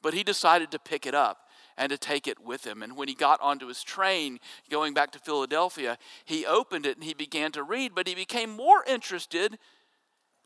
but 0.00 0.14
he 0.14 0.22
decided 0.22 0.70
to 0.70 0.78
pick 0.78 1.04
it 1.04 1.14
up 1.14 1.48
and 1.76 1.90
to 1.90 1.98
take 1.98 2.26
it 2.26 2.40
with 2.40 2.66
him. 2.66 2.82
And 2.82 2.96
when 2.96 3.08
he 3.08 3.14
got 3.14 3.40
onto 3.40 3.68
his 3.68 3.82
train 3.82 4.40
going 4.70 4.94
back 4.94 5.12
to 5.12 5.18
Philadelphia, 5.18 5.98
he 6.24 6.46
opened 6.46 6.86
it 6.86 6.96
and 6.96 7.04
he 7.04 7.14
began 7.14 7.52
to 7.52 7.62
read, 7.62 7.94
but 7.94 8.08
he 8.08 8.14
became 8.14 8.50
more 8.50 8.84
interested 8.86 9.58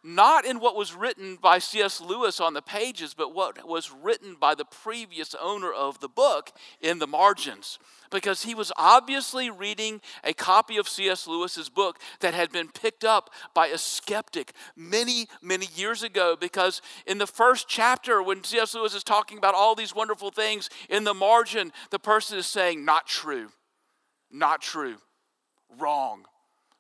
not 0.02 0.44
in 0.44 0.58
what 0.58 0.76
was 0.76 0.94
written 0.94 1.36
by 1.36 1.58
C.S. 1.58 2.00
Lewis 2.00 2.40
on 2.40 2.54
the 2.54 2.62
pages, 2.62 3.14
but 3.14 3.34
what 3.34 3.66
was 3.66 3.92
written 3.92 4.34
by 4.34 4.54
the 4.54 4.64
previous 4.64 5.34
owner 5.40 5.72
of 5.72 6.00
the 6.00 6.08
book 6.08 6.52
in 6.80 6.98
the 6.98 7.06
margins. 7.06 7.78
Because 8.10 8.42
he 8.42 8.54
was 8.54 8.72
obviously 8.76 9.48
reading 9.48 10.00
a 10.24 10.34
copy 10.34 10.76
of 10.76 10.88
C.S. 10.88 11.26
Lewis's 11.26 11.68
book 11.68 11.98
that 12.20 12.34
had 12.34 12.50
been 12.50 12.68
picked 12.68 13.04
up 13.04 13.30
by 13.54 13.68
a 13.68 13.78
skeptic 13.78 14.52
many, 14.76 15.28
many 15.40 15.68
years 15.74 16.02
ago. 16.02 16.36
Because 16.38 16.82
in 17.06 17.18
the 17.18 17.26
first 17.26 17.68
chapter, 17.68 18.22
when 18.22 18.42
C.S. 18.42 18.74
Lewis 18.74 18.94
is 18.94 19.04
talking 19.04 19.38
about 19.38 19.54
all 19.54 19.74
these 19.74 19.94
wonderful 19.94 20.30
things, 20.30 20.68
in 20.90 21.04
the 21.04 21.14
margin, 21.14 21.72
the 21.90 21.98
person 21.98 22.38
is 22.38 22.46
saying, 22.46 22.84
Not 22.84 23.06
true, 23.06 23.50
not 24.30 24.60
true, 24.60 24.96
wrong 25.78 26.24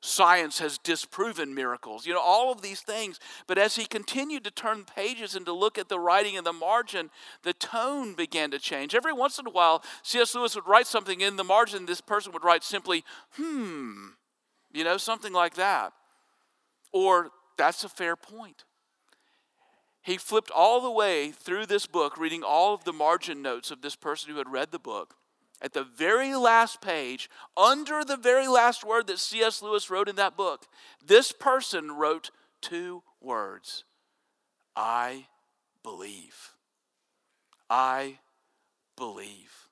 Science 0.04 0.58
has 0.58 0.78
disproven 0.78 1.54
miracles, 1.54 2.06
you 2.06 2.12
know, 2.12 2.20
all 2.20 2.50
of 2.50 2.60
these 2.60 2.80
things. 2.80 3.20
But 3.46 3.56
as 3.56 3.76
he 3.76 3.84
continued 3.84 4.42
to 4.42 4.50
turn 4.50 4.84
pages 4.84 5.36
and 5.36 5.46
to 5.46 5.52
look 5.52 5.78
at 5.78 5.88
the 5.88 6.00
writing 6.00 6.34
in 6.34 6.42
the 6.42 6.52
margin, 6.52 7.08
the 7.44 7.52
tone 7.52 8.14
began 8.14 8.50
to 8.50 8.58
change. 8.58 8.96
Every 8.96 9.12
once 9.12 9.38
in 9.38 9.46
a 9.46 9.50
while, 9.50 9.84
C.S. 10.02 10.34
Lewis 10.34 10.56
would 10.56 10.66
write 10.66 10.88
something 10.88 11.20
in 11.20 11.36
the 11.36 11.44
margin, 11.44 11.86
this 11.86 12.00
person 12.00 12.32
would 12.32 12.42
write 12.42 12.64
simply, 12.64 13.04
hmm, 13.36 14.08
you 14.72 14.82
know, 14.82 14.96
something 14.96 15.32
like 15.32 15.54
that. 15.54 15.92
Or, 16.92 17.30
that's 17.56 17.84
a 17.84 17.88
fair 17.88 18.16
point. 18.16 18.64
He 20.02 20.18
flipped 20.18 20.50
all 20.50 20.80
the 20.80 20.90
way 20.90 21.30
through 21.30 21.66
this 21.66 21.86
book, 21.86 22.18
reading 22.18 22.42
all 22.42 22.74
of 22.74 22.82
the 22.82 22.92
margin 22.92 23.40
notes 23.40 23.70
of 23.70 23.82
this 23.82 23.94
person 23.94 24.32
who 24.32 24.38
had 24.38 24.50
read 24.50 24.72
the 24.72 24.80
book 24.80 25.14
at 25.62 25.72
the 25.72 25.84
very 25.84 26.34
last 26.34 26.80
page, 26.80 27.30
under 27.56 28.04
the 28.04 28.16
very 28.16 28.48
last 28.48 28.84
word 28.84 29.06
that 29.06 29.20
C.S. 29.20 29.62
Lewis 29.62 29.88
wrote 29.88 30.08
in 30.08 30.16
that 30.16 30.36
book, 30.36 30.66
this 31.06 31.30
person 31.30 31.92
wrote 31.92 32.30
two 32.60 33.02
words 33.20 33.84
I 34.74 35.26
believe. 35.82 36.50
I 37.70 38.18
believe. 38.96 39.68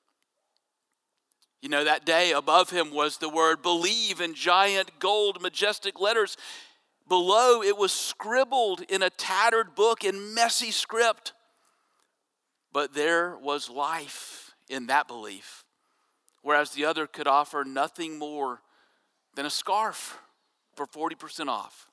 You 1.61 1.69
know, 1.69 1.83
that 1.83 2.05
day 2.05 2.31
above 2.31 2.71
him 2.71 2.91
was 2.91 3.17
the 3.17 3.29
word 3.29 3.61
believe 3.61 4.21
in 4.21 4.33
giant 4.33 4.97
gold, 4.99 5.41
majestic 5.41 5.99
letters. 5.99 6.37
Below, 7.07 7.61
it 7.61 7.77
was 7.77 7.91
scribbled 7.91 8.81
in 8.89 9.03
a 9.03 9.11
tattered 9.11 9.75
book 9.75 10.03
in 10.03 10.33
messy 10.33 10.71
script. 10.71 11.33
But 12.73 12.93
there 12.93 13.37
was 13.37 13.69
life 13.69 14.55
in 14.69 14.87
that 14.87 15.07
belief 15.07 15.65
whereas 16.41 16.71
the 16.71 16.85
other 16.85 17.07
could 17.07 17.27
offer 17.27 17.63
nothing 17.65 18.17
more 18.17 18.61
than 19.35 19.45
a 19.45 19.49
scarf 19.49 20.19
for 20.75 20.85
40% 20.85 21.47
off. 21.47 21.87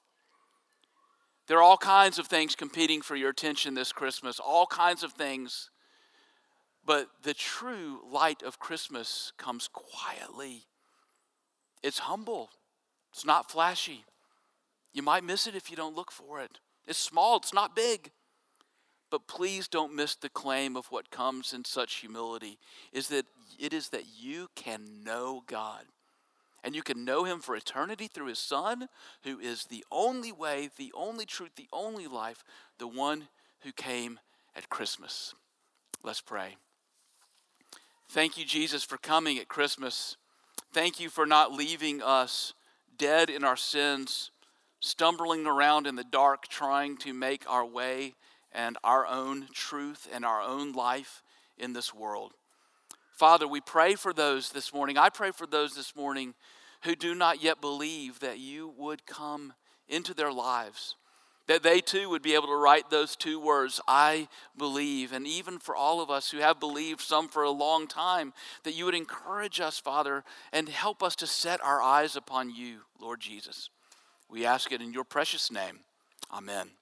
There 1.46 1.58
are 1.58 1.62
all 1.62 1.78
kinds 1.78 2.18
of 2.18 2.26
things 2.26 2.54
competing 2.54 3.00
for 3.00 3.16
your 3.16 3.30
attention 3.30 3.74
this 3.74 3.92
Christmas, 3.92 4.38
all 4.38 4.66
kinds 4.66 5.02
of 5.02 5.12
things. 5.12 5.70
But 6.84 7.08
the 7.22 7.34
true 7.34 8.00
light 8.10 8.42
of 8.42 8.58
Christmas 8.58 9.32
comes 9.38 9.68
quietly. 9.72 10.64
It's 11.82 12.00
humble, 12.00 12.50
it's 13.12 13.24
not 13.24 13.50
flashy. 13.50 14.04
You 14.92 15.02
might 15.02 15.24
miss 15.24 15.46
it 15.46 15.54
if 15.54 15.70
you 15.70 15.76
don't 15.76 15.96
look 15.96 16.10
for 16.10 16.40
it. 16.40 16.58
It's 16.86 16.98
small, 16.98 17.36
it's 17.36 17.54
not 17.54 17.76
big. 17.76 18.10
But 19.10 19.26
please 19.26 19.68
don't 19.68 19.94
miss 19.94 20.14
the 20.14 20.28
claim 20.28 20.76
of 20.76 20.86
what 20.86 21.10
comes 21.10 21.52
in 21.52 21.64
such 21.64 21.96
humility 21.96 22.58
is 22.92 23.08
that 23.08 23.26
it 23.58 23.72
is 23.72 23.88
that 23.90 24.04
you 24.18 24.48
can 24.54 25.02
know 25.04 25.42
God. 25.46 25.84
And 26.64 26.74
you 26.74 26.82
can 26.82 27.04
know 27.04 27.24
him 27.24 27.40
for 27.40 27.56
eternity 27.56 28.08
through 28.08 28.26
his 28.26 28.38
son 28.38 28.88
who 29.22 29.38
is 29.38 29.64
the 29.64 29.84
only 29.90 30.32
way, 30.32 30.68
the 30.76 30.92
only 30.94 31.24
truth, 31.24 31.52
the 31.56 31.68
only 31.72 32.06
life, 32.06 32.42
the 32.78 32.88
one 32.88 33.28
who 33.60 33.72
came 33.72 34.18
at 34.56 34.68
Christmas. 34.68 35.34
Let's 36.02 36.20
pray. 36.20 36.56
Thank 38.10 38.36
you 38.36 38.44
Jesus 38.44 38.82
for 38.84 38.98
coming 38.98 39.38
at 39.38 39.48
Christmas. 39.48 40.16
Thank 40.72 41.00
you 41.00 41.08
for 41.08 41.26
not 41.26 41.52
leaving 41.52 42.02
us 42.02 42.54
dead 42.96 43.30
in 43.30 43.44
our 43.44 43.56
sins, 43.56 44.30
stumbling 44.80 45.46
around 45.46 45.86
in 45.86 45.96
the 45.96 46.04
dark 46.04 46.48
trying 46.48 46.96
to 46.98 47.12
make 47.12 47.44
our 47.48 47.64
way 47.64 48.14
and 48.52 48.76
our 48.82 49.06
own 49.06 49.48
truth 49.52 50.08
and 50.12 50.24
our 50.24 50.40
own 50.40 50.72
life 50.72 51.22
in 51.58 51.72
this 51.72 51.94
world. 51.94 52.32
Father, 53.18 53.48
we 53.48 53.60
pray 53.60 53.94
for 53.94 54.12
those 54.12 54.50
this 54.50 54.72
morning. 54.72 54.96
I 54.96 55.08
pray 55.08 55.32
for 55.32 55.46
those 55.46 55.74
this 55.74 55.96
morning 55.96 56.34
who 56.82 56.94
do 56.94 57.14
not 57.14 57.42
yet 57.42 57.60
believe 57.60 58.20
that 58.20 58.38
you 58.38 58.72
would 58.76 59.06
come 59.06 59.54
into 59.88 60.14
their 60.14 60.32
lives, 60.32 60.94
that 61.48 61.62
they 61.62 61.80
too 61.80 62.08
would 62.10 62.22
be 62.22 62.34
able 62.34 62.46
to 62.46 62.54
write 62.54 62.90
those 62.90 63.16
two 63.16 63.40
words, 63.40 63.80
I 63.88 64.28
believe. 64.56 65.12
And 65.12 65.26
even 65.26 65.58
for 65.58 65.74
all 65.74 66.00
of 66.00 66.10
us 66.10 66.30
who 66.30 66.38
have 66.38 66.60
believed, 66.60 67.00
some 67.00 67.26
for 67.26 67.42
a 67.42 67.50
long 67.50 67.88
time, 67.88 68.32
that 68.62 68.74
you 68.74 68.84
would 68.84 68.94
encourage 68.94 69.58
us, 69.58 69.80
Father, 69.80 70.22
and 70.52 70.68
help 70.68 71.02
us 71.02 71.16
to 71.16 71.26
set 71.26 71.60
our 71.60 71.82
eyes 71.82 72.14
upon 72.14 72.54
you, 72.54 72.80
Lord 73.00 73.20
Jesus. 73.20 73.70
We 74.28 74.46
ask 74.46 74.70
it 74.70 74.82
in 74.82 74.92
your 74.92 75.04
precious 75.04 75.50
name. 75.50 75.80
Amen. 76.32 76.77